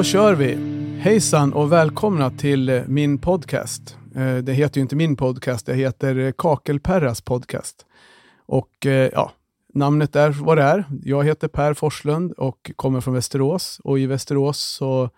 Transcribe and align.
Då 0.00 0.04
kör 0.04 0.34
vi! 0.34 0.54
Hejsan 1.00 1.52
och 1.52 1.72
välkomna 1.72 2.30
till 2.30 2.68
eh, 2.68 2.82
min 2.86 3.18
podcast. 3.18 3.96
Eh, 4.16 4.36
det 4.36 4.52
heter 4.52 4.78
ju 4.78 4.82
inte 4.82 4.96
min 4.96 5.16
podcast, 5.16 5.66
det 5.66 5.74
heter 5.74 6.18
eh, 6.18 6.32
Kakelperras 6.38 7.20
podcast. 7.20 7.86
Och 8.46 8.86
ja, 9.12 9.32
namnet 9.74 10.16
är 10.16 10.30
vad 10.30 10.56
det 10.56 10.62
är. 10.62 10.84
Jag 11.02 11.24
heter 11.24 11.48
Per 11.48 11.74
Forslund 11.74 12.32
och 12.32 12.70
kommer 12.76 13.00
från 13.00 13.14
Västerås. 13.14 13.80
Och 13.84 13.98
i 13.98 14.06
Västerås 14.06 14.58
så 14.58 15.10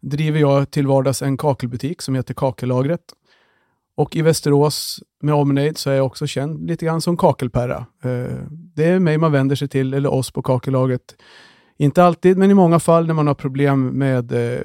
driver 0.00 0.40
jag 0.40 0.70
till 0.70 0.86
vardags 0.86 1.22
en 1.22 1.36
kakelbutik 1.36 2.02
som 2.02 2.14
heter 2.14 2.34
Kakellagret. 2.34 3.04
Och 3.96 4.16
i 4.16 4.22
Västerås 4.22 5.00
med 5.22 5.34
omnejd 5.34 5.78
så 5.78 5.90
är 5.90 5.94
jag 5.94 6.06
också 6.06 6.26
känd 6.26 6.66
lite 6.68 6.84
grann 6.84 7.00
som 7.00 7.16
Kakelperra. 7.16 7.86
Det 8.74 8.84
är 8.84 8.98
mig 8.98 9.18
man 9.18 9.32
vänder 9.32 9.56
sig 9.56 9.68
till, 9.68 9.94
eller 9.94 10.12
oss 10.12 10.30
på 10.30 10.42
Kakellagret. 10.42 11.14
Inte 11.80 12.04
alltid, 12.04 12.36
men 12.36 12.50
i 12.50 12.54
många 12.54 12.78
fall 12.80 13.06
när 13.06 13.14
man 13.14 13.26
har 13.26 13.34
problem 13.34 13.86
med 13.86 14.32
eh, 14.32 14.60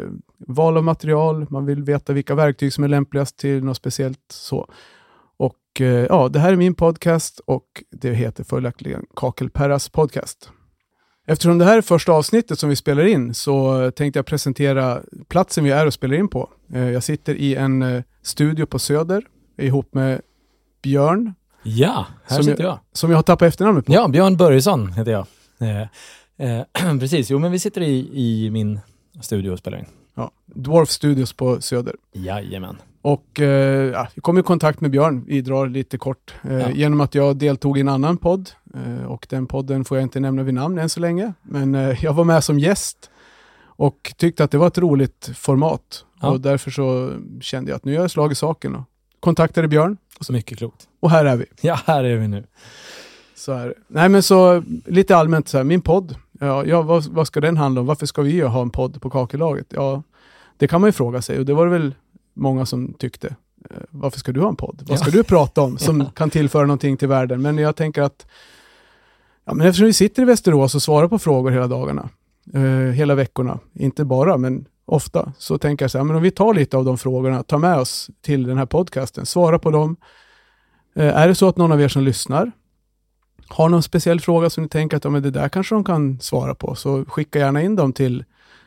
val 0.48 0.78
av 0.78 0.84
material, 0.84 1.46
man 1.50 1.66
vill 1.66 1.84
veta 1.84 2.14
vilka 2.14 2.36
verktyg 2.36 2.74
som 2.74 2.84
är 2.84 2.88
lämpligast 2.88 3.38
till 3.38 3.64
något 3.64 3.78
speciellt. 3.78 4.20
så. 4.30 4.68
Och 5.38 5.82
eh, 5.82 5.88
ja, 5.88 6.30
Det 6.30 6.40
här 6.40 6.52
är 6.52 6.56
min 6.56 6.76
podcast 6.76 7.40
och 7.46 7.66
det 7.92 8.14
heter 8.14 8.44
följaktligen 8.44 9.06
Kakelperras 9.16 9.90
podcast. 9.90 10.50
Eftersom 11.28 11.58
det 11.58 11.66
här 11.66 11.78
är 11.78 11.82
första 11.82 12.12
avsnittet 12.12 12.60
som 12.60 12.70
vi 12.70 12.76
spelar 12.76 13.06
in 13.06 13.34
så 13.34 13.92
tänkte 13.92 14.20
jag 14.20 14.26
presentera 14.26 15.00
platsen 15.28 15.64
vi 15.64 15.72
är 15.72 15.86
och 15.86 15.94
spelar 15.94 16.16
in 16.16 16.28
på. 16.28 16.50
Eh, 16.74 16.90
Jag 16.90 17.04
sitter 17.04 17.36
i 17.36 17.56
en 17.56 17.82
eh, 17.82 18.04
studio 18.22 18.66
på 18.66 18.80
Söder 18.80 19.24
ihop 19.58 19.94
med 19.94 20.22
Björn, 20.84 21.34
Ja, 21.64 22.06
här 22.26 22.36
Som 22.36 22.44
sitter 22.44 22.64
jag. 22.64 22.80
som 22.94 23.10
jag 23.12 23.18
har 23.18 23.24
tappat 23.24 23.48
efternamnet 23.48 23.86
på. 23.86 23.94
Ja, 23.94 24.08
Björn 24.08 24.38
Börjesson 24.38 24.92
heter 24.94 25.12
jag. 25.12 25.26
Eh, 26.38 26.62
precis, 27.00 27.30
jo 27.32 27.40
men 27.40 27.52
vi 27.52 27.60
sitter 27.60 27.82
i, 27.82 28.10
i 28.14 28.50
min 28.52 28.80
studio 29.22 29.52
och 29.52 29.60
spelar 29.60 29.78
in. 29.78 29.86
Ja, 30.16 30.32
Dwarf 30.46 30.90
Studios 30.90 31.34
på 31.34 31.62
Söder. 31.62 31.96
Jajamän. 32.14 32.78
Och 33.02 33.40
eh, 33.40 33.92
ja, 33.92 34.08
vi 34.16 34.22
kom 34.22 34.38
i 34.38 34.44
kontakt 34.44 34.82
med 34.82 34.92
Björn, 34.92 35.24
vi 35.28 35.42
drar 35.42 35.68
lite 35.68 35.98
kort, 35.98 36.34
eh, 36.44 36.58
Ja. 36.58 36.70
genom 36.72 37.02
att 37.02 37.16
jag 37.16 37.38
deltog 37.38 37.78
i 37.78 37.82
en 37.82 37.88
annan 37.90 38.18
podd. 38.18 38.50
Eh, 38.74 39.06
och 39.06 39.28
den 39.30 39.48
podden 39.48 39.86
får 39.86 39.98
jag 39.98 40.04
inte 40.06 40.20
nämna 40.20 40.44
vid 40.44 40.54
namn 40.54 40.78
än 40.78 40.90
så 40.90 41.00
länge. 41.00 41.34
Men 41.42 41.76
eh, 41.76 42.04
jag 42.04 42.14
var 42.14 42.24
med 42.24 42.44
som 42.44 42.60
gäst 42.60 43.10
och 43.78 44.14
tyckte 44.18 44.44
att 44.44 44.52
det 44.52 44.58
var 44.58 44.68
ett 44.68 44.78
roligt 44.78 45.30
format. 45.36 46.06
Ja. 46.22 46.30
Och 46.30 46.42
därför 46.42 46.72
så 46.72 47.14
kände 47.42 47.72
jag 47.72 47.76
att 47.78 47.86
nu 47.86 47.94
gör 47.94 48.02
jag 48.02 48.12
slag 48.12 48.32
i 48.32 48.36
saken 48.36 48.76
och 48.76 48.84
kontaktade 49.20 49.68
Björn. 49.68 49.98
Så 50.20 50.34
mycket 50.34 50.58
klokt. 50.58 50.88
Och 51.00 51.10
här 51.12 51.26
är 51.26 51.36
vi. 51.38 51.46
Ja, 51.62 51.80
här 51.86 52.04
är 52.04 52.18
vi 52.18 52.28
nu. 52.28 52.44
Så 53.36 53.52
är 53.52 53.68
det. 53.68 53.74
Nej 53.88 54.10
men 54.10 54.24
så 54.24 54.64
lite 54.86 55.16
allmänt 55.18 55.48
så 55.48 55.58
här, 55.58 55.64
min 55.64 55.82
podd, 55.82 56.16
ja, 56.40 56.66
ja 56.66 56.82
vad, 56.82 57.06
vad 57.06 57.28
ska 57.28 57.42
den 57.42 57.58
handla 57.58 57.82
om? 57.82 57.88
Varför 57.88 58.06
ska 58.06 58.22
vi 58.22 58.42
ha 58.42 58.62
en 58.62 58.70
podd 58.70 59.02
på 59.02 59.10
Kakellaget? 59.10 59.68
Ja, 59.70 60.04
det 60.58 60.68
kan 60.68 60.82
man 60.82 60.88
ju 60.88 60.92
fråga 60.92 61.22
sig 61.22 61.40
och 61.40 61.46
det 61.46 61.54
var 61.54 61.66
det 61.66 61.72
väl 61.72 61.96
många 62.34 62.66
som 62.66 62.94
tyckte. 62.94 63.28
Eh, 63.70 63.78
Varför 63.90 64.20
ska 64.20 64.32
du 64.32 64.42
ha 64.42 64.50
en 64.50 64.56
podd? 64.56 64.84
Vad 64.88 65.00
ska 65.00 65.08
Ja. 65.08 65.12
du 65.12 65.24
prata 65.24 65.62
om 65.62 65.78
som 65.78 66.06
kan 66.16 66.30
tillföra 66.30 66.62
någonting 66.66 66.98
till 66.98 67.08
världen? 67.08 67.42
Men 67.42 67.58
jag 67.58 67.76
tänker 67.76 68.02
att 68.02 68.28
ja, 69.46 69.54
men 69.54 69.68
eftersom 69.68 69.86
vi 69.86 69.94
sitter 69.94 70.22
i 70.22 70.26
Västerås 70.26 70.76
och 70.76 70.82
svarar 70.82 71.08
på 71.08 71.20
frågor 71.20 71.52
hela 71.52 71.68
dagarna, 71.68 72.10
eh, 72.54 72.62
hela 72.94 73.16
veckorna, 73.16 73.60
inte 73.74 74.06
bara 74.06 74.38
men 74.38 74.66
ofta, 74.86 75.34
så 75.38 75.58
tänker 75.58 75.84
jag 75.86 75.92
så 75.92 75.98
här, 75.98 76.06
men 76.06 76.16
om 76.16 76.22
vi 76.22 76.32
tar 76.32 76.54
lite 76.54 76.78
av 76.78 76.86
de 76.86 76.98
frågorna, 76.98 77.44
tar 77.44 77.58
med 77.58 77.78
oss 77.80 78.10
till 78.22 78.44
den 78.44 78.58
här 78.58 78.66
podcasten, 78.66 79.26
svara 79.26 79.60
på 79.60 79.72
dem. 79.72 79.96
Eh, 80.96 81.18
är 81.18 81.28
det 81.28 81.36
så 81.36 81.48
att 81.48 81.58
någon 81.58 81.72
av 81.72 81.82
er 81.82 81.88
som 81.88 82.04
lyssnar 82.04 82.52
har 83.48 83.70
någon 83.70 83.84
speciell 83.84 84.20
fråga 84.20 84.50
som 84.50 84.64
ni 84.64 84.70
tänker 84.70 84.98
att 84.98 85.04
ja, 85.04 85.10
men 85.10 85.24
det 85.24 85.32
där 85.32 85.50
kanske 85.50 85.76
de 85.76 85.84
kan 85.84 86.20
svara 86.20 86.56
på, 86.56 86.76
så 86.76 87.06
skicka 87.06 87.40
gärna 87.40 87.62
in 87.62 87.76
dem 87.76 87.94
till, 87.94 88.24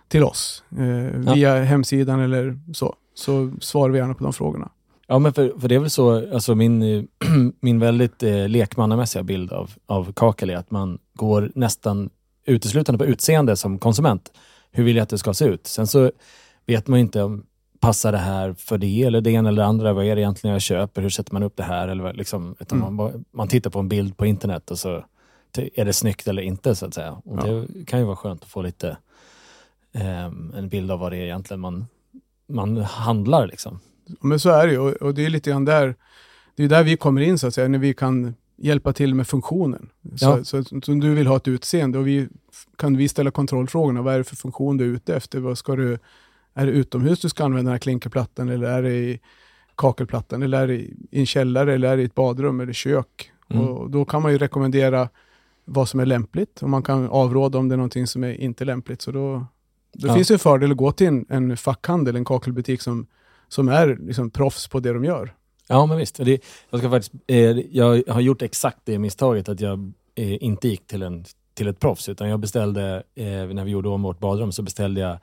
till 0.09 0.25
oss 0.25 0.65
eh, 0.79 1.35
via 1.35 1.65
hemsidan 1.65 2.21
eller 2.21 2.59
så. 2.75 2.95
Så 3.15 3.53
svarar 3.61 3.91
vi 3.91 3.99
gärna 3.99 4.15
på 4.15 4.25
de 4.25 4.33
frågorna. 4.33 4.69
Ja, 5.07 5.19
men 5.19 5.33
för, 5.33 5.61
för 5.61 5.69
det 5.69 5.75
är 5.75 5.79
väl 5.79 5.91
så, 5.91 6.35
alltså 6.35 6.55
min, 6.55 7.09
min 7.61 7.79
väldigt 7.79 8.23
eh, 8.23 8.49
lekmannamässiga 8.49 9.23
bild 9.23 9.53
av, 9.53 9.71
av 9.87 10.13
kakel 10.13 10.51
är 10.51 10.57
att 10.57 10.71
man 10.71 10.99
går 11.15 11.53
nästan 11.55 12.11
uteslutande 12.47 12.99
på 12.99 13.05
utseende 13.05 13.57
som 13.57 13.79
konsument. 13.79 14.33
Hur 14.71 14.85
vill 14.85 14.97
jag 14.97 15.03
att 15.03 15.09
det 15.09 15.19
ska 15.19 15.35
se 15.35 15.45
ut? 15.45 15.67
Sen 15.67 15.87
så 15.87 16.11
vet 16.67 16.87
man 16.87 16.99
ju 16.99 17.05
inte 17.05 17.23
om 17.23 17.45
passar 17.81 18.13
det 18.13 18.19
här 18.19 18.53
för 18.53 18.79
det 18.79 19.03
eller 19.03 19.21
det 19.21 19.31
ena 19.31 19.49
eller 19.49 19.63
det 19.63 19.69
andra? 19.69 19.93
Vad 19.93 20.05
är 20.05 20.15
det 20.17 20.21
egentligen 20.23 20.53
jag 20.53 20.63
köper? 20.63 21.03
Hur 21.03 21.11
sätter 21.11 21.33
man 21.33 21.43
upp 21.43 21.57
det 21.57 21.63
här? 21.63 21.89
Eller 21.89 22.13
liksom, 22.13 22.57
utan 22.61 22.79
Mm. 22.83 22.95
man, 22.95 23.25
man 23.31 23.49
tittar 23.49 23.71
på 23.71 23.79
en 23.79 23.89
bild 23.89 24.17
på 24.17 24.27
internet 24.27 24.71
och 24.71 24.79
så 24.79 25.05
är 25.75 25.85
det 25.85 25.93
snyggt 25.93 26.29
eller 26.29 26.43
inte 26.43 26.75
så 26.75 26.87
att 26.87 26.95
säga. 26.95 27.13
Och 27.13 27.39
Ja. 27.49 27.65
Det 27.69 27.85
kan 27.85 27.99
ju 27.99 28.05
vara 28.05 28.17
skönt 28.17 28.43
att 28.43 28.49
få 28.49 28.63
lite 28.63 28.97
ehm, 29.93 30.53
en 30.57 30.69
bild 30.69 30.91
av 30.91 30.99
vad 30.99 31.13
det 31.13 31.17
är 31.17 31.23
egentligen 31.25 31.61
man, 31.61 31.87
man 32.49 32.77
handlar. 32.77 33.47
Liksom. 33.47 33.81
Men 34.21 34.41
så 34.41 34.51
är 34.51 34.67
det 34.67 34.73
ju 34.73 34.79
och, 34.79 34.93
och 34.93 35.15
det 35.15 35.25
är 35.27 35.31
lite 35.31 35.51
grann 35.51 35.65
där, 35.65 35.95
det 36.57 36.65
är 36.65 36.69
där 36.69 36.83
vi 36.85 36.97
kommer 36.97 37.21
in 37.21 37.39
så 37.39 37.47
att 37.47 37.55
säga, 37.55 37.69
när 37.69 37.79
vi 37.79 37.95
kan 37.95 38.35
hjälpa 38.57 38.93
till 38.93 39.15
med 39.15 39.27
funktionen. 39.29 39.89
Så, 40.17 40.25
Ja. 40.25 40.45
så, 40.45 40.65
så, 40.65 40.75
du 40.81 41.15
vill 41.15 41.27
ha 41.27 41.37
ett 41.37 41.49
utseende 41.49 41.99
och 41.99 42.07
vi 42.07 42.29
kan 42.77 42.97
vi 42.97 43.09
ställa 43.09 43.31
kontrollfrågorna. 43.31 44.03
Vad 44.03 44.15
är 44.15 44.19
det 44.19 44.25
för 44.25 44.37
funktion 44.37 44.77
du 44.77 44.85
är 44.85 44.89
ute 44.89 45.17
efter? 45.17 45.39
Vad 45.41 45.59
ska 45.59 45.77
du, 45.77 45.99
är 46.59 46.67
det 46.67 46.73
utomhus 46.73 47.21
du 47.21 47.29
ska 47.29 47.45
använda 47.45 47.69
den 47.69 47.73
här 47.73 47.79
klinkerplattan 47.79 48.49
eller 48.49 48.69
är 48.69 48.83
det 48.83 48.95
i 48.95 49.21
kakelplattan 49.75 50.43
eller 50.43 50.63
är 50.63 50.67
det 50.67 50.75
i 50.75 50.95
en 51.11 51.27
källare 51.27 51.75
eller 51.75 51.89
är 51.89 51.97
det 51.97 52.03
i 52.03 52.07
ett 52.07 52.15
badrum 52.15 52.61
eller 52.61 52.73
kök? 52.73 53.31
Mm. 53.51 53.69
Och 53.69 53.91
då 53.91 54.05
kan 54.05 54.23
man 54.23 54.33
ju 54.33 54.39
rekommendera 54.39 55.09
vad 55.65 55.89
som 55.89 56.01
är 56.01 56.07
lämpligt 56.07 56.63
och 56.63 56.71
man 56.71 56.83
kan 56.83 57.09
avråda 57.09 57.59
om 57.59 57.69
det 57.69 57.75
är 57.75 57.77
någonting 57.77 58.07
som 58.07 58.25
är 58.25 58.33
inte 58.41 58.65
lämpligt. 58.65 59.03
Så 59.03 59.11
då, 59.11 59.47
då 59.93 60.09
Ja. 60.09 60.15
finns 60.15 60.29
det 60.29 60.35
en 60.35 60.39
fördel 60.39 60.71
att 60.71 60.77
gå 60.77 60.93
till 60.93 61.07
en, 61.07 61.27
en 61.29 61.57
fackhandel, 61.57 62.17
en 62.17 62.25
kakelbutik 62.25 62.83
som, 62.83 63.07
som 63.49 63.69
är 63.69 63.99
liksom 64.01 64.31
proffs 64.31 64.69
på 64.69 64.81
det 64.81 64.93
de 64.93 65.05
gör. 65.05 65.35
Ja, 65.69 65.87
men 65.87 65.99
visst. 65.99 66.17
Det, 66.25 66.41
jag, 66.71 66.81
ska 66.81 66.91
faktiskt, 66.91 67.15
eh, 67.27 67.37
jag 67.77 68.03
har 68.09 68.21
gjort 68.21 68.43
exakt 68.43 68.79
det 68.85 68.99
misstaget 68.99 69.49
att 69.49 69.61
jag 69.61 69.93
eh, 70.15 70.45
inte 70.45 70.69
gick 70.69 70.87
till, 70.87 71.03
en, 71.03 71.25
till 71.55 71.69
ett 71.69 71.81
proffs, 71.81 72.09
utan 72.09 72.29
jag 72.29 72.41
beställde, 72.41 73.03
eh, 73.15 73.25
när 73.27 73.65
vi 73.65 73.71
gjorde 73.71 73.89
om 73.89 74.03
vårt 74.03 74.19
badrum, 74.19 74.53
så 74.53 74.63
beställde 74.63 75.01
jag 75.01 75.19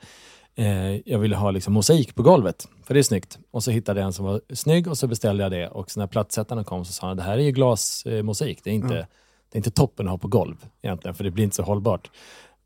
eh, 0.56 1.10
jag 1.12 1.20
ville 1.20 1.36
ha 1.36 1.52
liksom 1.52 1.74
mosaik 1.74 2.16
på 2.16 2.24
golvet, 2.24 2.68
för 2.84 2.94
det 2.94 3.00
är 3.00 3.04
snyggt. 3.04 3.40
Och 3.52 3.64
så 3.64 3.72
hittade 3.72 4.00
jag 4.00 4.08
en 4.08 4.14
som 4.14 4.26
var 4.26 4.42
snygg 4.54 4.88
och 4.88 4.98
så 4.98 5.08
beställde 5.08 5.44
jag 5.44 5.52
det. 5.52 5.68
Och 5.68 5.92
så 5.92 6.00
när 6.00 6.08
plattsättarna 6.08 6.64
kom 6.64 6.86
så 6.86 6.94
sa 6.94 7.08
han, 7.08 7.18
det 7.18 7.24
här 7.24 7.38
är 7.38 7.44
ju 7.44 7.52
glasmosaik, 7.52 8.58
eh, 8.58 8.62
det, 8.64 8.70
är 8.70 8.74
inte, 8.74 8.96
Ja. 8.96 9.06
det 9.52 9.56
är 9.56 9.60
inte 9.60 9.72
toppen 9.72 10.08
att 10.08 10.12
ha 10.12 10.18
på 10.18 10.28
golv 10.28 10.56
egentligen, 10.82 11.16
för 11.16 11.24
det 11.24 11.32
blir 11.32 11.44
inte 11.44 11.56
så 11.56 11.64
hållbart. 11.64 12.12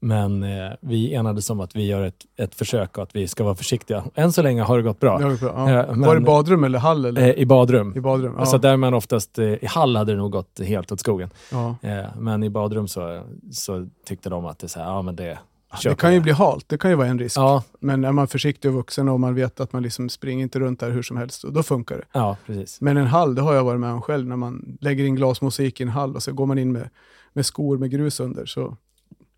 Men 0.01 0.43
eh, 0.43 0.71
vi 0.81 1.13
enades 1.13 1.49
om 1.49 1.59
att 1.59 1.75
vi 1.75 1.85
gör 1.85 2.01
ett, 2.03 2.25
ett 2.37 2.55
försök 2.55 2.97
och 2.97 3.03
att 3.03 3.15
vi 3.15 3.27
ska 3.27 3.43
vara 3.43 3.55
försiktiga. 3.55 4.03
Än 4.15 4.31
så 4.33 4.41
länge 4.41 4.61
har 4.61 4.77
det 4.77 4.83
gått 4.83 4.99
bra. 4.99 5.17
Det 5.17 5.25
var 5.25 5.35
bra. 5.37 5.71
Ja. 5.71 5.85
Men- 5.89 6.01
Var 6.01 6.15
det 6.15 6.21
badrum 6.21 6.63
eller 6.63 6.79
hall? 6.79 7.05
Eller? 7.05 7.21
Eh, 7.21 7.29
I 7.29 7.45
badrum. 7.45 7.93
I 7.97 7.99
badrum? 7.99 8.35
Ja. 8.37 8.45
Så 8.45 8.57
där 8.57 8.77
man 8.77 8.93
oftast, 8.93 9.39
eh, 9.39 9.45
i 9.45 9.65
hall 9.65 9.95
hade 9.95 10.11
det 10.11 10.17
nog 10.17 10.31
gått 10.31 10.59
helt 10.63 10.91
åt 10.91 10.99
skogen. 10.99 11.29
ja. 11.51 11.75
Eh, 11.81 12.05
men 12.17 12.43
i 12.43 12.49
badrum 12.49 12.87
så, 12.87 13.23
så 13.51 13.87
tyckte 14.05 14.29
de 14.29 14.45
att 14.45 14.59
det, 14.59 14.65
är 14.65 14.69
så 14.69 14.79
här, 14.79 14.85
ja, 14.87 15.01
men 15.01 15.15
det 15.15 15.37
Det 15.83 15.95
kan 15.97 16.13
ju 16.13 16.19
bli 16.19 16.31
halt, 16.31 16.69
det 16.69 16.77
kan 16.77 16.91
ju 16.91 16.95
vara 16.97 17.07
en 17.07 17.19
risk. 17.19 17.37
Ja, 17.37 17.63
Men 17.79 18.03
är 18.03 18.11
man 18.11 18.27
försiktig 18.27 18.71
och 18.71 18.75
vuxen 18.77 19.09
och 19.09 19.19
man 19.19 19.35
vet 19.35 19.59
att 19.59 19.73
man 19.73 19.83
liksom 19.83 20.09
springer 20.09 20.43
inte 20.43 20.59
runt 20.59 20.79
där 20.79 20.91
hur 20.91 21.01
som 21.01 21.17
helst, 21.17 21.43
då 21.49 21.63
funkar 21.63 21.97
det. 21.97 22.03
ja, 22.13 22.37
precis. 22.45 22.81
Men 22.81 22.97
en 22.97 23.07
hall, 23.07 23.35
det 23.35 23.41
har 23.41 23.53
jag 23.53 23.63
varit 23.63 23.79
med 23.79 23.91
om 23.93 24.01
själv, 24.01 24.27
när 24.27 24.35
man 24.35 24.77
lägger 24.81 25.05
in 25.05 25.15
glasmusik 25.15 25.79
i 25.79 25.83
en 25.83 25.89
hall 25.89 26.15
och 26.15 26.23
så 26.23 26.33
går 26.33 26.45
man 26.45 26.57
in 26.57 26.71
med, 26.71 26.89
med 27.33 27.45
skor 27.45 27.77
med 27.77 27.91
grus 27.91 28.19
under. 28.19 28.45
Så 28.45 28.77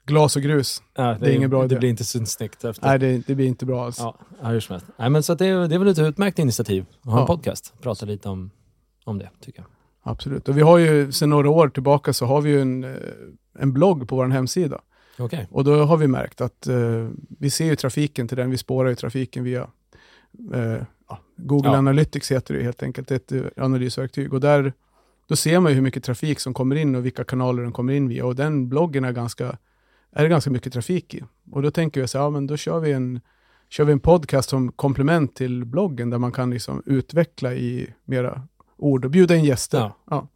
glas 0.06 0.36
och 0.36 0.41
grus, 0.41 0.84
Ja, 0.96 1.18
Det 1.20 1.25
är 1.31 1.36
ingen 1.36 1.50
bra 1.50 1.59
Det 1.59 1.66
idé. 1.66 1.75
blir 1.80 1.90
inte 1.90 2.03
så 2.03 2.26
snyggt 2.26 2.64
efter. 2.64 2.88
nej 2.88 3.00
det, 3.00 3.17
det 3.28 3.35
blir 3.35 3.47
inte 3.47 3.66
bra 3.66 3.85
alls. 3.85 4.00
Ja, 4.00 4.16
hur 4.41 4.59
som 4.59 4.73
helst. 4.73 4.88
Nej, 4.97 5.09
men 5.09 5.23
så 5.23 5.35
det, 5.35 5.46
är- 5.47 5.67
det 5.67 5.78
väl 5.78 5.88
ett 5.88 6.00
utmärkt 6.00 6.40
initiativ 6.40 6.85
att 7.02 7.06
ha 7.06 7.14
en 7.14 7.20
Ja. 7.20 7.28
podcast. 7.28 7.73
Prata 7.82 8.06
lite 8.06 8.29
om, 8.29 8.52
om 9.06 9.17
det, 9.17 9.29
tycker 9.41 9.59
jag. 9.59 9.67
Absolut. 10.03 10.47
Och 10.50 10.58
vi 10.58 10.61
har 10.61 10.78
ju 10.78 11.11
sedan 11.11 11.29
några 11.29 11.50
år 11.50 11.70
tillbaka 11.70 12.14
så 12.14 12.26
har 12.26 12.41
vi 12.41 12.50
ju 12.50 12.61
en, 12.61 12.84
eh, 12.84 12.90
en 13.59 13.73
blogg 13.73 14.08
på 14.09 14.16
vår 14.16 14.26
hemsida. 14.28 14.82
Okej. 15.22 15.47
Och 15.52 15.64
då 15.64 15.84
har 15.84 15.97
vi 15.97 16.08
märkt 16.08 16.41
att 16.41 16.68
eh, 16.68 17.09
vi 17.40 17.50
ser 17.50 17.66
ju 17.66 17.76
trafiken 17.76 18.28
till 18.28 18.38
den, 18.38 18.52
vi 18.52 18.58
spårar 18.58 18.90
ju 18.90 18.96
trafiken 18.96 19.44
via 19.44 19.68
eh, 20.53 20.84
Google 21.35 21.70
Ja. 21.70 21.78
Analytics 21.78 22.32
heter 22.32 22.53
det 22.53 22.64
helt 22.64 22.84
enkelt, 22.84 23.12
ett 23.12 23.32
eh, 23.32 23.41
analysverktyg. 23.58 24.34
Och 24.34 24.40
där, 24.40 24.73
då 25.28 25.35
ser 25.35 25.59
man 25.59 25.72
ju 25.72 25.76
hur 25.76 25.82
mycket 25.82 26.03
trafik 26.03 26.40
som 26.40 26.53
kommer 26.53 26.76
in 26.76 26.96
och 26.96 27.06
vilka 27.06 27.23
kanaler 27.23 27.64
den 27.64 27.72
kommer 27.72 27.94
in 27.94 28.08
via. 28.08 28.26
Och 28.26 28.35
den 28.35 28.70
bloggen 28.70 29.06
är 29.06 29.12
ganska, 29.12 29.58
är 30.12 30.23
det 30.23 30.29
ganska 30.29 30.50
mycket 30.52 30.73
trafik 30.73 31.14
i. 31.14 31.23
Och 31.52 31.62
då 31.62 31.72
tänker 31.72 32.02
vi 32.02 32.08
så 32.08 32.18
här, 32.18 32.26
ja 32.26 32.29
men 32.29 32.47
då 32.47 32.58
kör 32.58 32.79
vi 32.79 32.91
en, 32.91 33.22
kör 33.70 33.84
vi 33.84 33.91
en 33.91 34.00
podcast 34.00 34.50
som 34.50 34.72
komplement 34.72 35.35
till 35.35 35.66
bloggen 35.66 36.09
där 36.09 36.18
man 36.18 36.32
kan 36.32 36.52
liksom 36.52 36.84
utveckla 36.85 37.53
i 37.53 37.94
mera 38.06 38.41
ord 38.78 39.06
och 39.06 39.12
bjuda 39.12 39.35
in 39.35 39.46
gäster. 39.46 39.78
Ja. 39.78 39.96
Ja. 40.09 40.28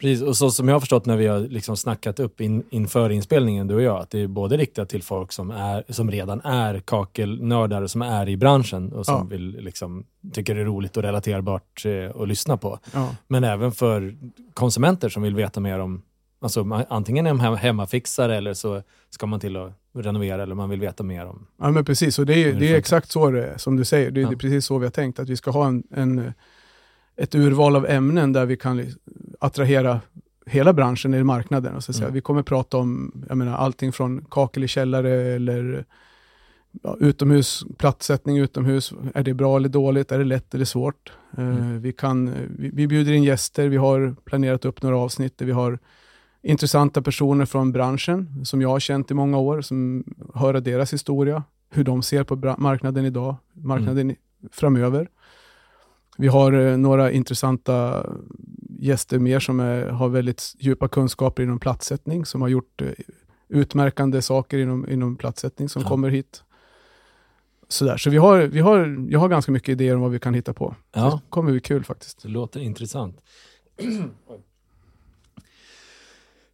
Precis, 0.00 0.22
och 0.22 0.36
så 0.36 0.50
som 0.50 0.68
jag 0.68 0.74
har 0.74 0.80
förstått 0.80 1.06
när 1.06 1.16
vi 1.16 1.26
har 1.26 1.38
liksom 1.40 1.76
snackat 1.76 2.20
upp 2.20 2.40
in, 2.40 2.62
inför 2.70 3.10
inspelningen, 3.10 3.66
du 3.66 3.74
och 3.74 3.82
jag, 3.82 3.96
att 4.00 4.10
det 4.10 4.20
är 4.20 4.26
både 4.26 4.56
riktat 4.56 4.88
till 4.88 5.02
folk 5.02 5.32
som, 5.32 5.50
är, 5.50 5.84
som 5.88 6.10
redan 6.10 6.40
är 6.40 6.80
kakelnördar, 6.80 7.86
som 7.86 8.02
är 8.02 8.28
i 8.28 8.36
branschen 8.36 8.92
och 8.92 9.06
som 9.06 9.14
Ja. 9.14 9.24
vill 9.24 9.56
liksom, 9.60 10.04
tycker 10.32 10.54
det 10.54 10.60
är 10.60 10.64
roligt 10.64 10.96
och 10.96 11.02
relaterbart 11.02 11.84
eh, 11.86 12.20
att 12.22 12.28
lyssna 12.28 12.56
på. 12.56 12.78
Ja. 12.94 13.14
Men 13.28 13.44
även 13.44 13.72
för 13.72 14.14
konsumenter 14.54 15.08
som 15.08 15.22
vill 15.22 15.34
veta 15.34 15.60
mer 15.60 15.78
om, 15.78 16.02
alltså 16.40 16.84
antingen 16.88 17.26
är 17.26 17.32
man 17.32 17.40
hem- 17.46 17.56
hemmafixare 17.56 18.36
eller 18.36 18.54
så 18.54 18.82
ska 19.10 19.26
man 19.26 19.40
till 19.40 19.56
och 19.56 19.70
renovera 19.94 20.42
eller 20.42 20.54
man 20.54 20.70
vill 20.70 20.80
veta 20.80 21.02
mer 21.02 21.26
om. 21.26 21.46
Ja, 21.60 21.70
men 21.70 21.84
precis. 21.84 22.18
Och 22.18 22.26
det 22.26 22.34
är, 22.44 22.52
det 22.54 22.72
är 22.72 22.76
exakt 22.76 23.10
så 23.10 23.30
det 23.30 23.58
som 23.58 23.76
du 23.76 23.84
säger. 23.84 24.10
Det 24.10 24.20
är, 24.20 24.22
Ja. 24.22 24.38
precis 24.38 24.66
så 24.66 24.78
vi 24.78 24.86
har 24.86 24.90
tänkt, 24.90 25.18
att 25.18 25.28
vi 25.28 25.36
ska 25.36 25.50
ha 25.50 25.66
en, 25.66 25.82
en, 25.90 26.32
ett 27.16 27.34
urval 27.34 27.76
av 27.76 27.86
ämnen 27.86 28.32
där 28.32 28.46
vi 28.46 28.56
kan 28.56 28.86
attrahera 29.40 30.00
hela 30.46 30.72
branschen 30.72 31.14
i 31.14 31.24
marknaden. 31.24 31.74
Och 31.76 31.84
så 31.84 31.92
säga. 31.92 32.04
Mm. 32.06 32.14
Vi 32.14 32.20
kommer 32.20 32.42
prata 32.42 32.76
om 32.76 33.12
jag 33.28 33.38
menar, 33.38 33.56
allting 33.56 33.92
från 33.92 34.24
kakel 34.30 34.64
i 34.64 34.68
källare 34.68 35.10
eller 35.34 35.84
ja, 36.82 36.96
utomhus, 37.00 37.64
plattsättning 37.78 38.38
utomhus. 38.38 38.92
Är 39.14 39.22
det 39.22 39.34
bra 39.34 39.56
eller 39.56 39.68
dåligt? 39.68 40.12
Är 40.12 40.18
det 40.18 40.24
lätt 40.24 40.54
eller 40.54 40.64
svårt? 40.64 41.12
Eh, 41.38 41.44
Mm. 41.44 41.80
vi, 41.82 41.92
kan, 41.92 42.34
vi, 42.58 42.70
vi 42.74 42.86
bjuder 42.86 43.12
in 43.12 43.24
gäster, 43.24 43.68
vi 43.68 43.76
har 43.76 44.14
planerat 44.24 44.64
upp 44.64 44.82
några 44.82 44.96
avsnitt 44.96 45.38
där 45.38 45.46
vi 45.46 45.52
har 45.52 45.78
intressanta 46.42 47.02
personer 47.02 47.44
från 47.46 47.72
branschen 47.72 48.44
som 48.44 48.62
jag 48.62 48.68
har 48.68 48.80
känt 48.80 49.10
i 49.10 49.14
många 49.14 49.38
år, 49.38 49.60
som 49.60 50.04
höra 50.34 50.60
deras 50.60 50.92
historia, 50.92 51.42
hur 51.70 51.84
de 51.84 52.02
ser 52.02 52.24
på 52.24 52.54
marknaden 52.58 53.04
idag, 53.04 53.36
marknaden 53.52 54.10
i- 54.10 54.16
framöver. 54.52 55.08
Vi 56.18 56.28
har 56.28 56.52
eh, 56.52 56.76
några 56.76 57.10
intressanta 57.12 58.06
gäster 58.80 59.18
mer 59.18 59.40
som 59.40 59.60
är, 59.60 59.86
har 59.86 60.08
väldigt 60.08 60.54
djupa 60.58 60.88
kunskaper 60.88 61.42
inom 61.42 61.58
platssättning, 61.60 62.24
som 62.24 62.42
har 62.42 62.48
gjort 62.48 62.82
eh, 62.82 62.88
utmärkande 63.48 64.22
saker 64.22 64.58
inom, 64.58 64.88
inom 64.90 65.16
platssättning 65.16 65.68
som 65.68 65.82
Ja. 65.82 65.88
kommer 65.88 66.08
hit. 66.10 66.42
Sådär. 67.68 67.96
Så 67.96 68.10
vi 68.10 68.16
har, 68.16 68.38
vi 68.40 68.60
har, 68.60 69.06
jag 69.10 69.20
har 69.20 69.28
ganska 69.28 69.52
mycket 69.52 69.68
idéer 69.68 69.94
om 69.94 70.00
vad 70.00 70.10
vi 70.10 70.18
kan 70.18 70.34
hitta 70.34 70.54
på. 70.54 70.76
Så 70.94 71.00
Ja. 71.00 71.10
Det 71.24 71.30
kommer 71.30 71.50
bli 71.52 71.60
kul 71.60 71.84
faktiskt. 71.84 72.22
Det 72.22 72.28
låter 72.28 72.60
intressant. 72.60 73.20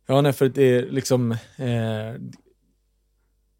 Ja, 0.09 0.21
nej, 0.21 0.33
för 0.33 0.49
det 0.49 0.63
är 0.63 0.91
liksom... 0.91 1.33
Eh, 1.33 2.15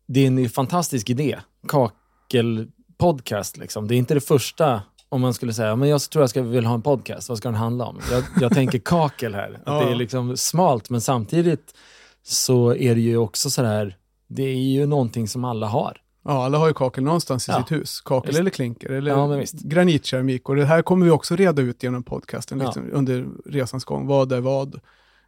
det 0.07 0.21
är 0.21 0.27
en 0.27 0.49
fantastisk 0.49 1.11
idé. 1.11 1.39
Kakel-podcast, 1.69 3.59
liksom. 3.59 3.89
Det 3.89 3.95
är 3.95 3.97
inte 3.97 4.15
det 4.15 4.21
första, 4.21 4.83
om 5.09 5.21
man 5.21 5.35
skulle 5.35 5.53
säga, 5.53 5.77
men 5.77 5.89
jag 5.89 6.01
tror 6.01 6.23
jag 6.23 6.31
ska 6.31 6.43
vill 6.43 6.67
ha 6.67 6.75
en 6.75 6.83
podcast, 6.83 7.29
vad 7.29 7.39
ska 7.39 7.49
den 7.49 7.55
handla 7.59 7.85
om? 7.87 8.01
Jag, 8.11 8.25
jag 8.41 8.53
tänker 8.55 8.79
kakel 8.85 9.35
här. 9.35 9.53
Att 9.55 9.61
Ja. 9.67 9.85
Det 9.85 9.91
är 9.91 9.95
liksom 9.95 10.37
smalt, 10.37 10.91
men 10.91 11.01
samtidigt 11.01 11.75
så 12.23 12.75
är 12.75 12.95
det 12.95 13.01
ju 13.01 13.17
också 13.17 13.51
så 13.51 13.63
här, 13.65 13.97
det 14.29 14.43
är 14.43 14.55
ju 14.57 14.87
någonting 14.87 15.29
som 15.29 15.45
alla 15.45 15.67
har. 15.67 15.97
Ja, 16.25 16.45
alla 16.45 16.59
har 16.59 16.67
ju 16.67 16.75
kakel 16.75 17.05
någonstans 17.05 17.49
i 17.49 17.53
Ja. 17.53 17.59
sitt 17.63 17.73
hus. 17.73 18.01
Kakel 18.01 18.29
Visst. 18.29 18.41
eller 18.41 18.51
klinker 18.51 18.91
eller 18.91 19.11
Ja, 19.11 19.43
granitkeramik. 19.53 20.49
Och 20.49 20.57
det 20.57 20.65
här 20.65 20.83
kommer 20.83 21.05
vi 21.05 21.11
också 21.11 21.37
reda 21.37 21.63
ut 21.63 21.83
genom 21.83 22.03
podcasten 22.03 22.59
Ja. 22.61 22.65
liksom, 22.67 22.91
under 22.93 23.27
resans 23.47 23.85
gång. 23.85 24.07
Vad 24.07 24.33
är 24.33 24.41
vad? 24.41 24.81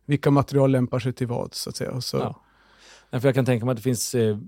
Vilka 0.06 0.30
material 0.30 0.70
lämpar 0.70 0.98
sig 0.98 1.12
till 1.12 1.26
vad, 1.26 1.54
så 1.54 1.70
att 1.70 1.76
säga. 1.76 1.90
Och 1.90 2.04
Så, 2.04 2.16
Ja. 3.10 3.20
För 3.20 3.28
jag 3.28 3.34
kan 3.34 3.44
tänka 3.44 3.64
mig 3.66 3.72
att 3.72 3.76
det 3.78 3.82
finns 3.82 4.14
eh, 4.14 4.38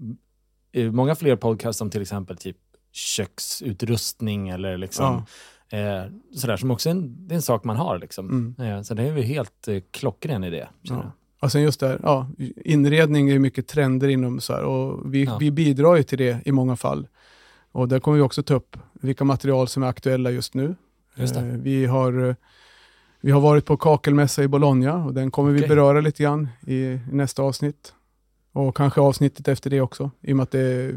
eh, 0.73 0.93
många 0.93 1.15
fler 1.15 1.37
podcasts 1.37 1.83
om 1.83 1.91
till 1.91 2.03
exempel 2.03 2.37
typ 2.37 2.57
köksutrustning 2.93 4.49
eller 4.49 4.77
liksom 4.79 5.15
eh, 5.71 6.05
sådär 6.35 6.57
som 6.57 6.71
också 6.71 6.89
är 6.89 6.91
en, 6.91 7.29
det 7.29 7.35
är 7.35 7.37
en 7.37 7.43
sak 7.43 7.65
man 7.65 7.77
har. 7.77 7.99
Liksom. 7.99 8.55
Mm. 8.59 8.73
Eh, 8.77 8.83
så 8.83 8.95
det 8.95 9.03
är 9.03 9.13
väl 9.13 9.23
helt 9.25 9.69
eh, 9.69 9.81
klockren 9.91 10.45
idé. 10.45 10.67
Ja. 10.83 11.13
Och 11.41 11.53
sen 11.53 11.63
just 11.63 11.81
det 11.81 11.89
här, 11.89 12.01
ja, 12.03 12.29
inredning 12.65 13.29
är 13.29 13.33
ju 13.33 13.39
mycket 13.39 13.67
trender 13.69 14.09
inom 14.09 14.41
så 14.41 14.53
här 14.53 14.63
och 14.65 15.15
vi, 15.15 15.25
Ja. 15.25 15.37
vi 15.41 15.51
bidrar 15.51 15.97
ju 15.97 16.03
till 16.03 16.19
det 16.19 16.43
i 16.45 16.53
många 16.53 16.77
fall. 16.77 17.07
Och 17.73 17.89
där 17.89 18.01
kommer 18.01 18.17
vi 18.17 18.23
också 18.23 18.43
ta 18.43 18.55
upp 18.55 18.77
vilka 18.93 19.25
material 19.25 19.69
som 19.69 19.83
är 19.83 19.87
aktuella 19.87 20.31
just 20.31 20.55
nu. 20.55 20.75
Just. 21.15 21.37
Eh, 21.37 21.43
Vi 21.43 21.87
har, 21.87 22.29
eh, 22.29 22.35
vi 23.21 23.31
har 23.31 23.41
varit 23.41 23.65
på 23.65 23.77
kakelmässa 23.77 24.43
i 24.43 24.49
Bologna 24.49 25.05
och 25.05 25.15
den 25.15 25.31
kommer 25.31 25.51
vi 25.53 25.59
Okej. 25.59 25.69
beröra 25.69 26.01
lite 26.01 26.23
grann 26.23 26.49
i, 26.67 26.75
i 26.77 27.01
nästa 27.13 27.43
avsnitt. 27.43 27.95
Och 28.53 28.77
kanske 28.77 29.01
avsnittet 29.01 29.49
efter 29.49 29.71
det 29.71 29.81
också, 29.81 30.11
i 30.21 30.33
och 30.33 30.37
med 30.37 30.43
att 30.45 30.51
det, 30.51 30.95